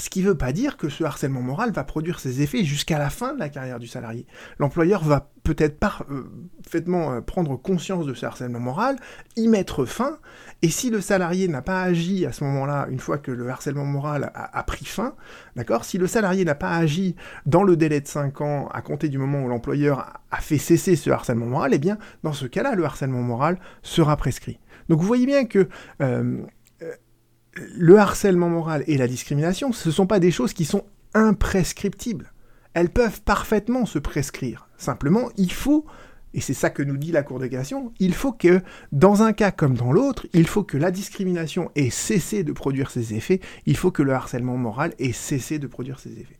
Ce 0.00 0.08
qui 0.08 0.22
ne 0.22 0.28
veut 0.28 0.36
pas 0.36 0.52
dire 0.52 0.78
que 0.78 0.88
ce 0.88 1.04
harcèlement 1.04 1.42
moral 1.42 1.72
va 1.72 1.84
produire 1.84 2.20
ses 2.20 2.40
effets 2.40 2.64
jusqu'à 2.64 2.98
la 2.98 3.10
fin 3.10 3.34
de 3.34 3.38
la 3.38 3.50
carrière 3.50 3.78
du 3.78 3.86
salarié. 3.86 4.26
L'employeur 4.58 5.04
va 5.04 5.28
peut-être 5.42 5.78
parfaitement 5.78 7.12
euh, 7.12 7.20
prendre 7.20 7.56
conscience 7.56 8.06
de 8.06 8.14
ce 8.14 8.24
harcèlement 8.24 8.60
moral, 8.60 8.96
y 9.36 9.46
mettre 9.46 9.84
fin, 9.84 10.18
et 10.62 10.70
si 10.70 10.88
le 10.88 11.02
salarié 11.02 11.48
n'a 11.48 11.60
pas 11.60 11.82
agi 11.82 12.24
à 12.24 12.32
ce 12.32 12.44
moment-là, 12.44 12.86
une 12.90 12.98
fois 12.98 13.18
que 13.18 13.30
le 13.30 13.50
harcèlement 13.50 13.84
moral 13.84 14.32
a, 14.34 14.62
pris 14.62 14.86
fin, 14.86 15.14
d'accord 15.54 15.84
Si 15.84 15.98
le 15.98 16.06
salarié 16.06 16.46
n'a 16.46 16.54
pas 16.54 16.70
agi 16.76 17.14
dans 17.44 17.62
le 17.62 17.76
délai 17.76 18.00
de 18.00 18.08
5 18.08 18.40
ans 18.40 18.68
à 18.72 18.80
compter 18.80 19.10
du 19.10 19.18
moment 19.18 19.42
où 19.42 19.48
l'employeur 19.48 20.14
a 20.30 20.40
fait 20.40 20.58
cesser 20.58 20.96
ce 20.96 21.10
harcèlement 21.10 21.46
moral, 21.46 21.74
eh 21.74 21.78
bien, 21.78 21.98
dans 22.22 22.32
ce 22.32 22.46
cas-là, 22.46 22.74
le 22.74 22.86
harcèlement 22.86 23.22
moral 23.22 23.58
sera 23.82 24.16
prescrit. 24.16 24.60
Donc 24.88 25.00
vous 25.00 25.06
voyez 25.06 25.26
bien 25.26 25.44
que 25.44 25.68
euh, 26.02 26.42
le 27.54 27.98
harcèlement 27.98 28.48
moral 28.48 28.84
et 28.86 28.96
la 28.96 29.08
discrimination, 29.08 29.72
ce 29.72 29.88
ne 29.88 29.94
sont 29.94 30.06
pas 30.06 30.20
des 30.20 30.30
choses 30.30 30.52
qui 30.52 30.64
sont 30.64 30.84
imprescriptibles. 31.14 32.32
Elles 32.74 32.90
peuvent 32.90 33.20
parfaitement 33.22 33.86
se 33.86 33.98
prescrire. 33.98 34.68
Simplement, 34.76 35.30
il 35.36 35.52
faut, 35.52 35.84
et 36.34 36.40
c'est 36.40 36.54
ça 36.54 36.70
que 36.70 36.82
nous 36.82 36.96
dit 36.96 37.12
la 37.12 37.22
Cour 37.22 37.40
de 37.40 37.46
cassation, 37.46 37.92
il 37.98 38.14
faut 38.14 38.32
que, 38.32 38.60
dans 38.92 39.22
un 39.22 39.32
cas 39.32 39.50
comme 39.50 39.74
dans 39.74 39.92
l'autre, 39.92 40.26
il 40.32 40.46
faut 40.46 40.62
que 40.62 40.76
la 40.76 40.90
discrimination 40.90 41.70
ait 41.74 41.90
cessé 41.90 42.44
de 42.44 42.52
produire 42.52 42.90
ses 42.90 43.14
effets, 43.14 43.40
il 43.66 43.76
faut 43.76 43.90
que 43.90 44.02
le 44.02 44.12
harcèlement 44.12 44.56
moral 44.56 44.94
ait 44.98 45.12
cessé 45.12 45.58
de 45.58 45.66
produire 45.66 45.98
ses 45.98 46.12
effets. 46.12 46.38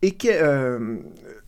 Et 0.00 0.12
que, 0.12 0.28
euh, 0.30 0.98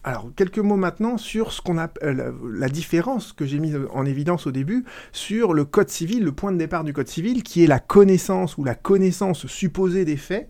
alors, 0.02 0.30
quelques 0.34 0.58
mots 0.58 0.76
maintenant 0.76 1.18
sur 1.18 1.52
ce 1.52 1.60
qu'on 1.60 1.76
euh, 1.76 2.32
la, 2.50 2.68
différence 2.70 3.34
que 3.34 3.44
j'ai 3.44 3.58
mise 3.58 3.78
en 3.92 4.06
évidence 4.06 4.46
au 4.46 4.50
début 4.50 4.84
sur 5.12 5.52
le 5.52 5.66
code 5.66 5.90
civil, 5.90 6.24
le 6.24 6.32
point 6.32 6.52
de 6.52 6.56
départ 6.56 6.84
du 6.84 6.94
code 6.94 7.08
civil, 7.08 7.42
qui 7.42 7.62
est 7.64 7.66
la 7.66 7.80
connaissance 7.80 8.56
ou 8.56 8.64
la 8.64 8.74
connaissance 8.74 9.46
supposée 9.46 10.06
des 10.06 10.16
faits, 10.16 10.48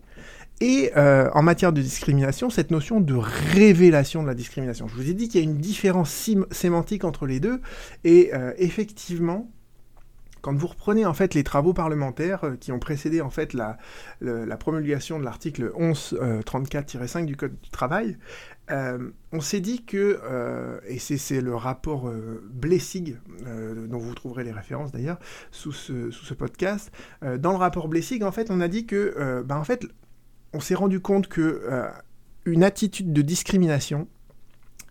et 0.61 0.91
euh, 0.95 1.29
en 1.33 1.41
matière 1.41 1.73
de 1.73 1.81
discrimination, 1.81 2.49
cette 2.49 2.71
notion 2.71 3.01
de 3.01 3.15
révélation 3.15 4.21
de 4.21 4.27
la 4.27 4.35
discrimination. 4.35 4.87
Je 4.87 4.95
vous 4.95 5.09
ai 5.09 5.13
dit 5.13 5.27
qu'il 5.27 5.41
y 5.41 5.43
a 5.43 5.49
une 5.49 5.57
différence 5.57 6.29
sémantique 6.51 7.03
entre 7.03 7.25
les 7.25 7.41
deux, 7.41 7.59
et 8.05 8.31
effectivement, 8.57 9.49
quand 10.41 10.55
vous 10.55 10.67
reprenez 10.67 11.05
en 11.05 11.13
fait 11.13 11.33
les 11.33 11.43
travaux 11.43 11.73
parlementaires 11.73 12.43
euh, 12.43 12.55
qui 12.55 12.71
ont 12.71 12.79
précédé 12.79 13.21
en 13.21 13.29
fait 13.29 13.53
la, 13.53 13.77
promulgation 14.57 15.19
de 15.19 15.23
l'article 15.23 15.71
1134-5 15.77 17.21
euh, 17.21 17.25
du 17.25 17.35
Code 17.35 17.55
du 17.61 17.69
travail, 17.69 18.17
euh, 18.69 19.09
on 19.31 19.41
s'est 19.41 19.59
dit 19.59 19.83
que, 19.83 20.19
et 20.87 20.99
c'est 20.99 21.41
le 21.41 21.55
rapport 21.55 22.09
Blessig, 22.51 23.17
dont 23.87 23.97
vous 23.97 24.13
trouverez 24.13 24.43
les 24.43 24.51
références 24.51 24.91
d'ailleurs 24.91 25.19
sous 25.51 25.71
ce, 25.71 26.33
podcast, 26.33 26.91
dans 27.21 27.51
le 27.51 27.57
rapport 27.57 27.87
Blessig, 27.87 28.23
en 28.23 28.31
fait, 28.31 28.49
on 28.51 28.61
a 28.61 28.67
dit 28.67 28.85
que, 28.85 29.43
ben, 29.45 29.57
en 29.57 29.63
fait, 29.63 29.85
on 30.53 30.59
s'est 30.59 30.75
rendu 30.75 30.99
compte 30.99 31.27
que 31.27 31.91
une 32.45 32.63
attitude 32.63 33.13
de 33.13 33.21
discrimination, 33.21 34.07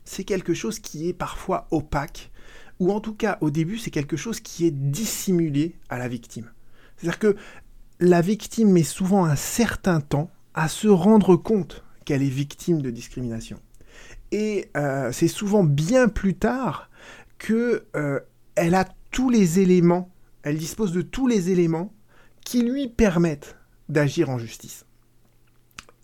c'est 0.05 0.25
quelque 0.25 0.55
chose 0.55 0.79
qui 0.79 1.09
est 1.09 1.13
parfois 1.13 1.67
opaque 1.71 2.31
ou 2.79 2.91
en 2.91 3.01
tout 3.01 3.15
cas 3.15 3.39
au 3.41 3.51
début 3.51 3.79
c'est 3.79 3.91
quelque 3.91 4.17
chose 4.17 4.41
qui 4.41 4.67
est 4.67 4.71
dissimulé 4.71 5.77
à 5.89 5.99
la 5.99 6.09
victime. 6.09 6.51
C'est-à-dire 6.97 7.19
que 7.19 7.37
la 8.01 8.21
victime 8.21 8.73
met 8.73 8.83
souvent 8.83 9.25
un 9.25 9.37
certain 9.37 10.01
temps 10.01 10.31
à 10.55 10.69
se 10.69 10.89
rendre 10.89 11.37
compte 11.37 11.85
qu'elle 12.11 12.25
est 12.25 12.29
victime 12.29 12.83
de 12.83 12.91
discrimination. 12.91 13.61
Et 14.33 14.69
euh, 14.77 15.13
c'est 15.13 15.29
souvent 15.29 15.63
bien 15.63 16.09
plus 16.09 16.35
tard 16.35 16.91
que 17.39 17.85
euh, 17.95 18.19
elle 18.57 18.75
a 18.75 18.85
tous 19.13 19.31
les 19.31 19.61
éléments, 19.61 20.11
elle 20.43 20.59
dispose 20.59 20.91
de 20.91 21.03
tous 21.03 21.29
les 21.29 21.51
éléments 21.51 21.95
qui 22.45 22.65
lui 22.65 22.89
permettent 22.89 23.57
d'agir 23.89 24.29
en 24.29 24.39
justice. 24.39 24.87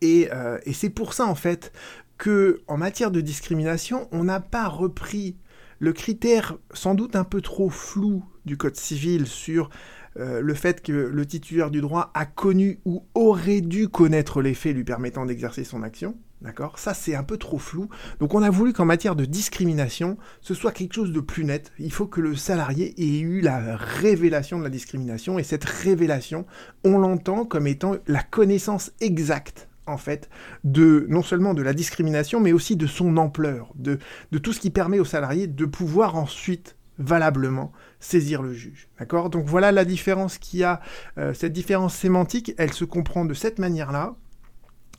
Et, 0.00 0.28
euh, 0.32 0.60
et 0.64 0.72
c'est 0.72 0.90
pour 0.90 1.12
ça 1.12 1.26
en 1.26 1.34
fait 1.34 1.72
que 2.18 2.62
en 2.68 2.76
matière 2.76 3.10
de 3.10 3.20
discrimination, 3.20 4.06
on 4.12 4.22
n'a 4.22 4.38
pas 4.38 4.68
repris 4.68 5.34
le 5.80 5.92
critère 5.92 6.56
sans 6.72 6.94
doute 6.94 7.16
un 7.16 7.24
peu 7.24 7.40
trop 7.40 7.68
flou 7.68 8.24
du 8.44 8.56
Code 8.56 8.76
civil 8.76 9.26
sur 9.26 9.70
euh, 10.18 10.40
le 10.40 10.54
fait 10.54 10.82
que 10.82 10.92
le 10.92 11.26
titulaire 11.26 11.70
du 11.70 11.80
droit 11.80 12.10
a 12.14 12.26
connu 12.26 12.80
ou 12.84 13.04
aurait 13.14 13.60
dû 13.60 13.88
connaître 13.88 14.42
les 14.42 14.54
faits 14.54 14.74
lui 14.74 14.84
permettant 14.84 15.26
d'exercer 15.26 15.64
son 15.64 15.82
action. 15.82 16.16
D'accord? 16.42 16.78
Ça, 16.78 16.92
c'est 16.92 17.14
un 17.14 17.22
peu 17.22 17.38
trop 17.38 17.58
flou. 17.58 17.88
Donc, 18.20 18.34
on 18.34 18.42
a 18.42 18.50
voulu 18.50 18.72
qu'en 18.72 18.84
matière 18.84 19.16
de 19.16 19.24
discrimination, 19.24 20.18
ce 20.42 20.52
soit 20.52 20.72
quelque 20.72 20.94
chose 20.94 21.12
de 21.12 21.20
plus 21.20 21.44
net. 21.44 21.72
Il 21.78 21.92
faut 21.92 22.06
que 22.06 22.20
le 22.20 22.36
salarié 22.36 22.94
ait 22.98 23.20
eu 23.20 23.40
la 23.40 23.76
révélation 23.76 24.58
de 24.58 24.64
la 24.64 24.70
discrimination. 24.70 25.38
Et 25.38 25.42
cette 25.42 25.64
révélation, 25.64 26.44
on 26.84 26.98
l'entend 26.98 27.46
comme 27.46 27.66
étant 27.66 27.96
la 28.06 28.22
connaissance 28.22 28.92
exacte 29.00 29.68
en 29.86 29.96
fait, 29.96 30.28
de 30.64 31.06
non 31.08 31.22
seulement 31.22 31.54
de 31.54 31.62
la 31.62 31.72
discrimination, 31.72 32.40
mais 32.40 32.52
aussi 32.52 32.76
de 32.76 32.86
son 32.86 33.16
ampleur, 33.16 33.72
de, 33.76 33.98
tout 34.42 34.52
ce 34.52 34.60
qui 34.60 34.70
permet 34.70 34.98
aux 34.98 35.04
salariés 35.04 35.46
de 35.46 35.64
pouvoir 35.64 36.16
ensuite 36.16 36.75
valablement 36.98 37.72
saisir 38.00 38.42
le 38.42 38.52
juge. 38.52 38.88
D'accord? 38.98 39.30
Donc 39.30 39.46
voilà 39.46 39.72
la 39.72 39.84
différence 39.84 40.38
qu'il 40.38 40.60
y 40.60 40.64
a, 40.64 40.80
euh, 41.18 41.34
cette 41.34 41.52
différence 41.52 41.94
sémantique, 41.94 42.54
elle 42.58 42.72
se 42.72 42.84
comprend 42.84 43.24
de 43.24 43.34
cette 43.34 43.58
manière-là. 43.58 44.14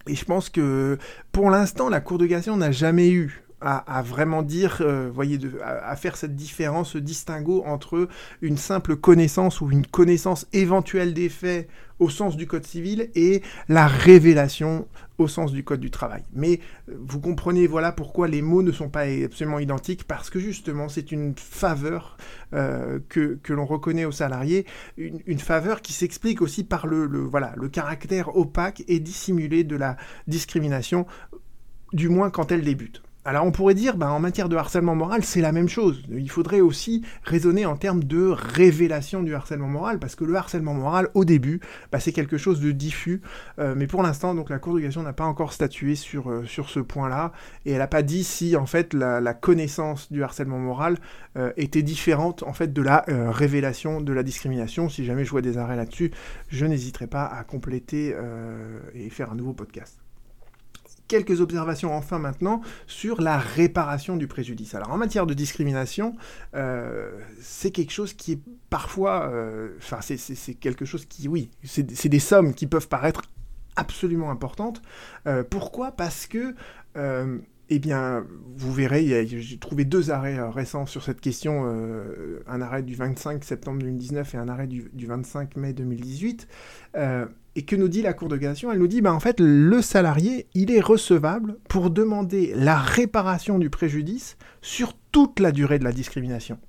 Et 0.07 0.15
je 0.15 0.25
pense 0.25 0.49
que 0.49 0.97
pour 1.31 1.49
l'instant, 1.49 1.89
la 1.89 1.99
Cour 1.99 2.17
de 2.17 2.27
cassation 2.27 2.55
n'a 2.57 2.71
jamais 2.71 3.11
eu 3.11 3.43
à, 3.59 4.03
vraiment 4.03 4.43
dire, 4.43 4.77
euh, 4.81 5.09
voyez, 5.11 5.39
de, 5.39 5.59
à, 5.63 5.95
faire 5.95 6.15
cette 6.15 6.35
différence, 6.35 6.91
ce 6.91 6.97
distinguo 6.99 7.63
entre 7.65 8.07
une 8.41 8.57
simple 8.57 8.95
connaissance 8.95 9.61
ou 9.61 9.71
une 9.71 9.85
connaissance 9.85 10.45
éventuelle 10.53 11.13
des 11.13 11.27
faits 11.27 11.67
au 11.97 12.09
sens 12.09 12.37
du 12.37 12.45
Code 12.45 12.65
civil 12.65 13.09
et 13.15 13.41
la 13.67 13.87
révélation 13.87 14.87
au 15.17 15.27
sens 15.27 15.51
du 15.51 15.63
Code 15.63 15.79
du 15.79 15.91
travail. 15.91 16.23
Mais 16.33 16.59
euh, 16.89 16.95
vous 16.99 17.19
comprenez, 17.19 17.67
voilà 17.67 17.91
pourquoi 17.91 18.27
les 18.27 18.41
mots 18.41 18.63
ne 18.63 18.71
sont 18.71 18.89
pas 18.89 19.03
absolument 19.23 19.59
identiques, 19.59 20.03
parce 20.05 20.29
que 20.29 20.39
justement, 20.39 20.89
c'est 20.89 21.11
une 21.11 21.33
faveur 21.35 22.17
euh, 22.53 22.99
que, 23.09 23.39
l'on 23.49 23.65
reconnaît 23.65 24.05
aux 24.05 24.11
salariés, 24.11 24.65
une, 24.97 25.39
faveur 25.39 25.81
qui 25.81 25.93
s'explique 25.93 26.41
aussi 26.41 26.63
par 26.63 26.87
le, 26.87 27.05
voilà, 27.19 27.53
le 27.57 27.69
caractère 27.69 28.35
opaque 28.35 28.83
et 28.87 28.99
dissimulé 28.99 29.63
de 29.63 29.75
la 29.75 29.97
discrimination, 30.27 31.05
du 31.93 32.09
moins 32.09 32.29
quand 32.29 32.51
elle 32.51 32.63
débute. 32.63 33.01
Alors 33.27 33.45
on 33.45 33.51
pourrait 33.51 33.73
dire, 33.73 33.97
ben, 33.97 34.07
en 34.07 34.21
matière 34.21 34.47
de 34.47 34.55
harcèlement 34.55 34.95
moral, 34.95 35.21
c'est 35.21 35.41
la 35.41 35.51
même 35.51 35.67
chose. 35.67 36.01
Il 36.09 36.29
faudrait 36.29 36.61
aussi 36.61 37.03
raisonner 37.23 37.65
en 37.65 37.75
termes 37.75 38.05
de 38.05 38.27
révélation 38.29 39.21
du 39.21 39.35
harcèlement 39.35 39.67
moral, 39.67 39.99
parce 39.99 40.15
que 40.15 40.23
le 40.23 40.33
harcèlement 40.33 40.73
moral, 40.73 41.09
au 41.13 41.25
début, 41.25 41.59
ben, 41.91 41.99
c'est 41.99 42.13
quelque 42.13 42.37
chose 42.37 42.61
de 42.61 42.71
diffus. 42.71 43.21
Euh, 43.59 43.75
mais 43.75 43.85
pour 43.85 44.01
l'instant, 44.01 44.33
donc 44.33 44.49
la 44.49 44.59
Cour 44.59 44.75
de 44.75 44.79
cassation 44.79 45.03
n'a 45.03 45.11
pas 45.11 45.25
encore 45.25 45.51
statué 45.51 45.95
sur, 45.95 46.31
euh, 46.31 46.45
ce 46.45 46.79
point-là, 46.79 47.33
et 47.65 47.73
elle 47.73 47.79
n'a 47.79 47.87
pas 47.87 48.01
dit 48.01 48.23
si 48.23 48.55
en 48.55 48.65
fait 48.65 48.93
la, 48.93 49.33
connaissance 49.33 50.09
du 50.09 50.23
harcèlement 50.23 50.59
moral 50.59 50.95
euh, 51.37 51.51
était 51.57 51.81
différente 51.81 52.43
en 52.43 52.53
fait 52.53 52.71
de 52.71 52.81
la 52.81 53.03
révélation 53.09 53.99
de 53.99 54.13
la 54.13 54.23
discrimination. 54.23 54.87
Si 54.87 55.03
jamais 55.03 55.25
je 55.25 55.31
vois 55.31 55.41
des 55.41 55.57
arrêts 55.57 55.75
là-dessus, 55.75 56.11
je 56.47 56.65
n'hésiterai 56.65 57.07
pas 57.07 57.25
à 57.25 57.43
compléter 57.43 58.15
et 58.93 59.09
faire 59.09 59.33
un 59.33 59.35
nouveau 59.35 59.51
podcast 59.51 60.06
quelques 61.07 61.41
observations 61.41 61.93
enfin 61.93 62.19
maintenant 62.19 62.61
sur 62.85 63.21
la 63.21 63.37
réparation 63.37 64.17
du 64.17 64.27
préjudice. 64.27 64.75
Alors 64.75 64.91
en 64.91 64.97
matière 64.97 65.25
de 65.25 65.33
discrimination, 65.33 66.15
euh, 66.55 67.11
c'est 67.41 67.71
quelque 67.71 67.91
chose 67.91 68.13
qui 68.13 68.33
est 68.33 68.39
parfois, 68.69 69.29
euh, 69.31 69.75
enfin 69.77 69.99
c'est 70.01 70.53
quelque 70.55 70.85
chose 70.85 71.05
qui, 71.05 71.27
oui, 71.27 71.49
c'est 71.63 72.09
des 72.09 72.19
sommes 72.19 72.53
qui 72.53 72.67
peuvent 72.67 72.87
paraître 72.87 73.21
absolument 73.75 74.31
importantes. 74.31 74.81
Euh, 75.27 75.43
pourquoi? 75.43 75.91
Parce 75.91 76.27
que 76.27 76.55
eh 77.69 77.79
bien, 77.79 78.25
vous 78.55 78.73
verrez, 78.73 79.27
j'ai 79.27 79.57
trouvé 79.59 79.85
deux 79.85 80.09
arrêts 80.09 80.41
récents 80.49 80.87
sur 80.87 81.03
cette 81.03 81.21
question, 81.21 81.65
un 82.47 82.61
arrêt 82.61 82.81
du 82.81 82.95
25 82.95 83.43
septembre 83.43 83.79
2019 83.79 84.33
et 84.33 84.37
un 84.37 84.47
arrêt 84.47 84.67
du, 84.67 84.89
25 84.93 85.57
mai 85.57 85.73
2018. 85.73 86.47
Euh, 86.95 87.25
et 87.57 87.63
que 87.63 87.75
nous 87.75 87.87
dit 87.87 88.03
la 88.03 88.13
Cour 88.13 88.29
de 88.29 88.37
cassation? 88.37 88.71
Elle 88.71 88.77
nous 88.77 88.87
dit, 88.87 89.01
bah, 89.01 89.11
en 89.11 89.19
fait, 89.19 89.39
le 89.39 89.81
salarié, 89.81 90.45
il 90.53 90.71
est 90.71 90.79
recevable 90.79 91.57
pour 91.67 91.89
demander 91.89 92.53
la 92.55 92.77
réparation 92.77 93.57
du 93.57 93.71
préjudice 93.71 94.37
sur 94.61 94.93
toute 95.11 95.39
la 95.39 95.51
durée 95.51 95.79
de 95.79 95.83
la 95.83 95.91
discrimination. 95.91 96.59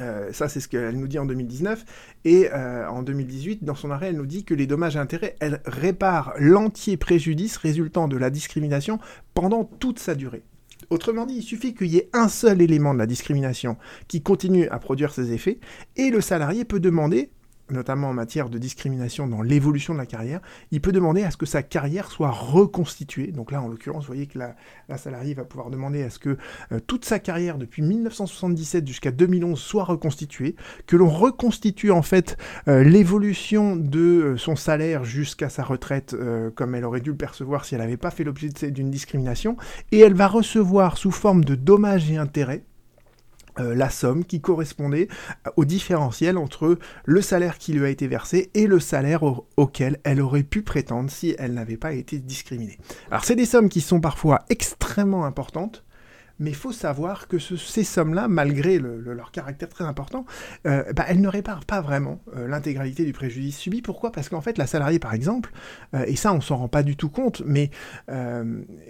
Euh, 0.00 0.32
ça, 0.32 0.48
c'est 0.48 0.60
ce 0.60 0.68
qu'elle 0.68 0.96
nous 0.96 1.06
dit 1.06 1.18
en 1.18 1.26
2019. 1.26 1.84
Et 2.24 2.48
euh, 2.50 2.88
en 2.88 3.02
2018, 3.02 3.62
dans 3.62 3.74
son 3.74 3.90
arrêt, 3.90 4.08
elle 4.08 4.16
nous 4.16 4.24
dit 4.24 4.44
que 4.44 4.54
les 4.54 4.66
dommages 4.66 4.96
et 4.96 4.98
intérêts, 4.98 5.36
elle 5.38 5.60
répare 5.66 6.32
l'entier 6.38 6.96
préjudice 6.96 7.58
résultant 7.58 8.08
de 8.08 8.16
la 8.16 8.30
discrimination 8.30 8.98
pendant 9.34 9.64
toute 9.64 9.98
sa 9.98 10.14
durée. 10.14 10.42
Autrement 10.88 11.26
dit, 11.26 11.34
il 11.34 11.42
suffit 11.42 11.74
qu'il 11.74 11.88
y 11.88 11.98
ait 11.98 12.08
un 12.14 12.28
seul 12.28 12.62
élément 12.62 12.94
de 12.94 12.98
la 12.98 13.06
discrimination 13.06 13.76
qui 14.08 14.22
continue 14.22 14.66
à 14.68 14.78
produire 14.78 15.12
ses 15.12 15.32
effets, 15.32 15.58
et 15.96 16.08
le 16.08 16.22
salarié 16.22 16.64
peut 16.64 16.80
demander 16.80 17.30
notamment 17.72 18.08
en 18.08 18.12
matière 18.12 18.48
de 18.48 18.58
discrimination 18.58 19.26
dans 19.26 19.42
l'évolution 19.42 19.94
de 19.94 19.98
la 19.98 20.06
carrière, 20.06 20.40
il 20.70 20.80
peut 20.80 20.92
demander 20.92 21.22
à 21.22 21.30
ce 21.30 21.36
que 21.36 21.46
sa 21.46 21.62
carrière 21.62 22.10
soit 22.10 22.30
reconstituée. 22.30 23.32
Donc 23.32 23.52
là, 23.52 23.62
en 23.62 23.68
l'occurrence, 23.68 24.04
vous 24.04 24.12
voyez 24.12 24.26
que 24.26 24.38
la, 24.38 24.98
salariée 24.98 25.34
va 25.34 25.44
pouvoir 25.44 25.70
demander 25.70 26.02
à 26.02 26.10
ce 26.10 26.18
que 26.18 26.36
euh, 26.72 26.80
toute 26.86 27.04
sa 27.04 27.18
carrière 27.18 27.58
depuis 27.58 27.82
1977 27.82 28.86
jusqu'à 28.86 29.10
2011 29.10 29.58
soit 29.58 29.84
reconstituée, 29.84 30.56
que 30.86 30.96
l'on 30.96 31.08
reconstitue 31.08 31.90
en 31.90 32.02
fait 32.02 32.36
euh, 32.68 32.82
l'évolution 32.82 33.76
de 33.76 34.00
euh, 34.00 34.36
son 34.36 34.56
salaire 34.56 35.04
jusqu'à 35.04 35.48
sa 35.48 35.62
retraite 35.62 36.16
comme 36.54 36.74
elle 36.74 36.84
aurait 36.84 37.00
dû 37.00 37.10
le 37.10 37.16
percevoir 37.16 37.64
si 37.64 37.74
elle 37.74 37.80
n'avait 37.80 37.96
pas 37.96 38.10
fait 38.10 38.24
l'objet 38.24 38.48
d'une 38.70 38.90
discrimination, 38.90 39.56
et 39.92 40.00
elle 40.00 40.14
va 40.14 40.26
recevoir 40.26 40.96
sous 40.96 41.10
forme 41.10 41.44
de 41.44 41.54
dommages 41.54 42.10
et 42.10 42.16
intérêts 42.16 42.64
euh, 43.60 43.74
la 43.74 43.90
somme 43.90 44.24
qui 44.24 44.40
correspondait 44.40 45.08
au 45.56 45.64
différentiel 45.64 46.38
entre 46.38 46.78
le 47.04 47.22
salaire 47.22 47.58
qui 47.58 47.72
lui 47.72 47.84
a 47.84 47.88
été 47.88 48.06
versé 48.08 48.50
et 48.54 48.66
le 48.66 48.80
salaire 48.80 49.22
auquel 49.56 49.98
elle 50.04 50.20
aurait 50.20 50.42
pu 50.42 50.62
prétendre 50.62 51.10
si 51.10 51.34
elle 51.38 51.54
n'avait 51.54 51.76
pas 51.76 51.92
été 51.92 52.18
discriminée. 52.18 52.78
Alors 53.10 53.24
c'est 53.24 53.36
des 53.36 53.46
sommes 53.46 53.68
qui 53.68 53.80
sont 53.80 54.00
parfois 54.00 54.40
extrêmement 54.48 55.24
importantes, 55.24 55.84
mais 56.40 56.50
il 56.50 56.56
faut 56.56 56.72
savoir 56.72 57.28
que 57.28 57.38
ces 57.38 57.84
sommes-là, 57.84 58.26
malgré 58.26 58.78
leur 58.78 59.30
caractère 59.30 59.68
très 59.68 59.84
important, 59.84 60.24
euh, 60.66 60.92
bah, 60.94 61.04
elles 61.06 61.20
ne 61.20 61.28
réparent 61.28 61.66
pas 61.66 61.80
vraiment 61.82 62.20
euh, 62.34 62.48
l'intégralité 62.48 63.04
du 63.04 63.12
préjudice 63.12 63.58
subi. 63.58 63.82
Pourquoi? 63.82 64.10
Parce 64.10 64.28
qu'en 64.28 64.40
fait, 64.40 64.58
la 64.58 64.66
salariée, 64.66 64.98
par 64.98 65.14
exemple, 65.14 65.52
euh, 65.94 66.04
et 66.06 66.16
ça, 66.16 66.32
on 66.32 66.40
s'en 66.40 66.56
rend 66.56 66.68
pas 66.68 66.82
du 66.82 66.96
tout 66.96 67.10
compte, 67.10 67.42
mais 67.44 67.70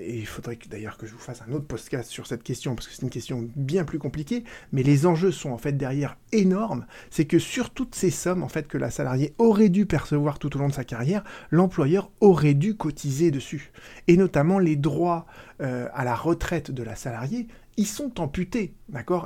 il 0.01 0.27
faudrait 0.27 0.59
d'ailleurs 0.71 0.97
que 0.97 1.07
je 1.07 1.13
vous 1.13 1.19
fasse 1.19 1.43
un 1.47 1.53
autre 1.53 1.67
podcast 1.67 2.09
sur 2.09 2.27
cette 2.27 2.43
question, 2.43 2.75
parce 2.75 2.87
que 2.87 2.95
c'est 2.95 3.03
une 3.03 3.11
question 3.11 3.49
bien 3.57 3.85
plus 3.85 3.99
compliquée, 3.99 4.45
mais 4.73 4.83
les 4.83 5.07
enjeux 5.07 5.33
sont 5.33 5.51
en 5.51 5.59
fait 5.59 5.73
derrière 5.73 6.17
énormes. 6.33 6.87
C'est 7.11 7.25
que 7.25 7.39
sur 7.39 7.71
toutes 7.71 7.95
ces 7.97 8.11
sommes, 8.11 8.45
en 8.45 8.49
fait, 8.49 8.69
que 8.69 8.79
la 8.79 8.91
salariée 8.91 9.35
aurait 9.39 9.69
dû 9.69 9.87
percevoir 9.87 10.39
tout 10.39 10.57
au 10.57 10.61
long 10.61 10.69
de 10.69 10.73
sa 10.73 10.85
carrière, 10.85 11.25
l'employeur 11.51 12.11
aurait 12.21 12.55
dû 12.55 12.77
cotiser 12.77 13.31
dessus. 13.33 13.73
Et 14.07 14.17
notamment 14.17 14.59
les 14.61 14.77
droits 14.77 15.27
à 15.61 16.05
la 16.05 16.15
retraite 16.15 16.71
de 16.71 16.83
la 16.83 16.97
salariée 16.97 17.47
ils 17.81 17.87
sont 17.87 18.21
amputés, 18.21 18.75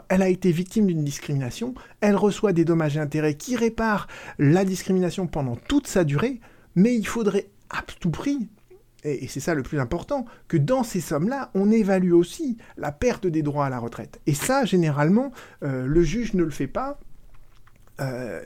Elle 0.09 0.23
a 0.23 0.29
été 0.29 0.53
victime 0.53 0.87
d'une 0.87 1.03
discrimination, 1.03 1.75
elle 2.01 2.14
reçoit 2.14 2.53
des 2.53 2.64
dommages 2.64 2.97
et 2.97 3.01
intérêts 3.01 3.35
qui 3.35 3.57
réparent 3.57 4.07
la 4.38 4.64
discrimination 4.64 5.27
pendant 5.27 5.57
toute 5.57 5.88
sa 5.88 6.05
durée, 6.05 6.40
mais 6.77 6.94
il 6.94 7.07
faudrait 7.07 7.49
à 7.68 7.83
tout 7.99 8.11
prix, 8.11 8.49
et, 9.03 9.27
c'est 9.27 9.40
ça 9.40 9.55
le 9.55 9.64
plus 9.64 9.81
important, 9.81 10.25
que 10.47 10.57
dans 10.57 10.85
ces 10.85 11.01
sommes-là, 11.01 11.51
on 11.55 11.73
évalue 11.73 12.12
aussi 12.12 12.57
la 12.77 12.92
perte 12.92 13.27
des 13.27 13.42
droits 13.42 13.66
à 13.66 13.70
la 13.70 13.81
retraite. 13.81 14.20
Et 14.27 14.35
ça, 14.35 14.64
généralement, 14.64 15.33
euh, 15.64 15.85
le 15.87 16.03
juge 16.05 16.35
ne 16.35 16.44
le 16.44 16.51
fait 16.51 16.68
pas. 16.68 17.01
Euh, 18.01 18.40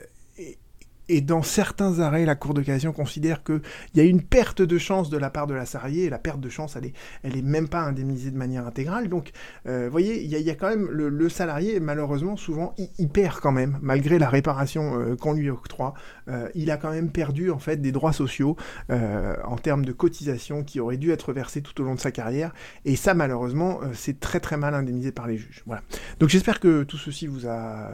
et 1.09 1.21
dans 1.21 1.41
certains 1.41 1.99
arrêts, 1.99 2.25
la 2.25 2.35
Cour 2.35 2.53
de 2.53 2.61
cassation 2.61 2.93
considère 2.93 3.43
qu'il 3.43 3.61
y 3.95 3.99
a 3.99 4.03
une 4.03 4.21
perte 4.21 4.61
de 4.61 4.77
chance 4.77 5.09
de 5.09 5.17
la 5.17 5.29
part 5.29 5.47
de 5.47 5.55
la 5.55 5.65
salariée, 5.65 6.05
et 6.05 6.09
la 6.09 6.19
perte 6.19 6.39
de 6.39 6.49
chance, 6.49 6.75
elle 6.75 6.85
est, 6.85 6.93
elle 7.23 7.35
est 7.35 7.41
même 7.41 7.67
pas 7.67 7.81
indemnisée 7.81 8.31
de 8.31 8.37
manière 8.37 8.65
intégrale. 8.65 9.09
Donc, 9.09 9.31
euh, 9.67 9.85
vous 9.85 9.91
voyez, 9.91 10.23
il 10.23 10.29
y, 10.29 10.49
a 10.49 10.55
quand 10.55 10.69
même 10.69 10.87
le, 10.89 11.29
salarié, 11.29 11.79
malheureusement, 11.79 12.37
souvent, 12.37 12.75
il, 12.97 13.09
perd 13.09 13.39
quand 13.39 13.51
même, 13.51 13.79
malgré 13.81 14.19
la 14.19 14.29
réparation 14.29 14.99
euh, 14.99 15.15
qu'on 15.15 15.33
lui 15.33 15.49
octroie, 15.49 15.95
euh, 16.29 16.47
il 16.53 16.69
a 16.69 16.77
quand 16.77 16.91
même 16.91 17.11
perdu, 17.11 17.49
en 17.49 17.59
fait, 17.59 17.77
des 17.77 17.91
droits 17.91 18.13
sociaux 18.13 18.55
en 18.89 19.55
termes 19.57 19.85
de 19.85 19.91
cotisation 19.91 20.63
qui 20.63 20.79
auraient 20.79 20.97
dû 20.97 21.11
être 21.11 21.33
versés 21.33 21.61
tout 21.61 21.79
au 21.81 21.83
long 21.83 21.95
de 21.95 21.99
sa 21.99 22.11
carrière. 22.11 22.53
Et 22.85 22.95
ça, 22.95 23.13
malheureusement, 23.13 23.79
c'est 23.93 24.19
très 24.19 24.39
très 24.39 24.57
mal 24.57 24.73
indemnisé 24.73 25.11
par 25.11 25.27
les 25.27 25.37
juges. 25.37 25.63
Voilà. 25.65 25.81
Donc, 26.19 26.29
j'espère 26.29 26.59
que 26.59 26.83
tout 26.83 26.97
ceci 26.97 27.27
vous 27.27 27.47
a 27.47 27.89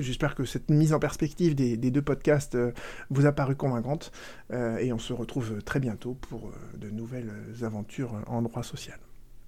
J'espère 0.00 0.34
que 0.34 0.44
cette 0.44 0.70
mise 0.70 0.92
en 0.92 0.98
perspective 0.98 1.54
des, 1.54 1.76
deux 1.76 2.02
podcasts 2.02 2.54
euh, 2.54 2.72
vous 3.10 3.26
a 3.26 3.32
paru 3.32 3.56
convaincante. 3.56 4.12
Euh, 4.52 4.78
et 4.78 4.92
on 4.92 4.98
se 4.98 5.12
retrouve 5.12 5.62
très 5.62 5.80
bientôt 5.80 6.14
pour 6.14 6.48
euh, 6.48 6.76
de 6.76 6.90
nouvelles 6.90 7.32
aventures 7.62 8.22
en 8.26 8.42
droit 8.42 8.62
social. 8.62 8.98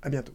À 0.02 0.10
bientôt. 0.10 0.34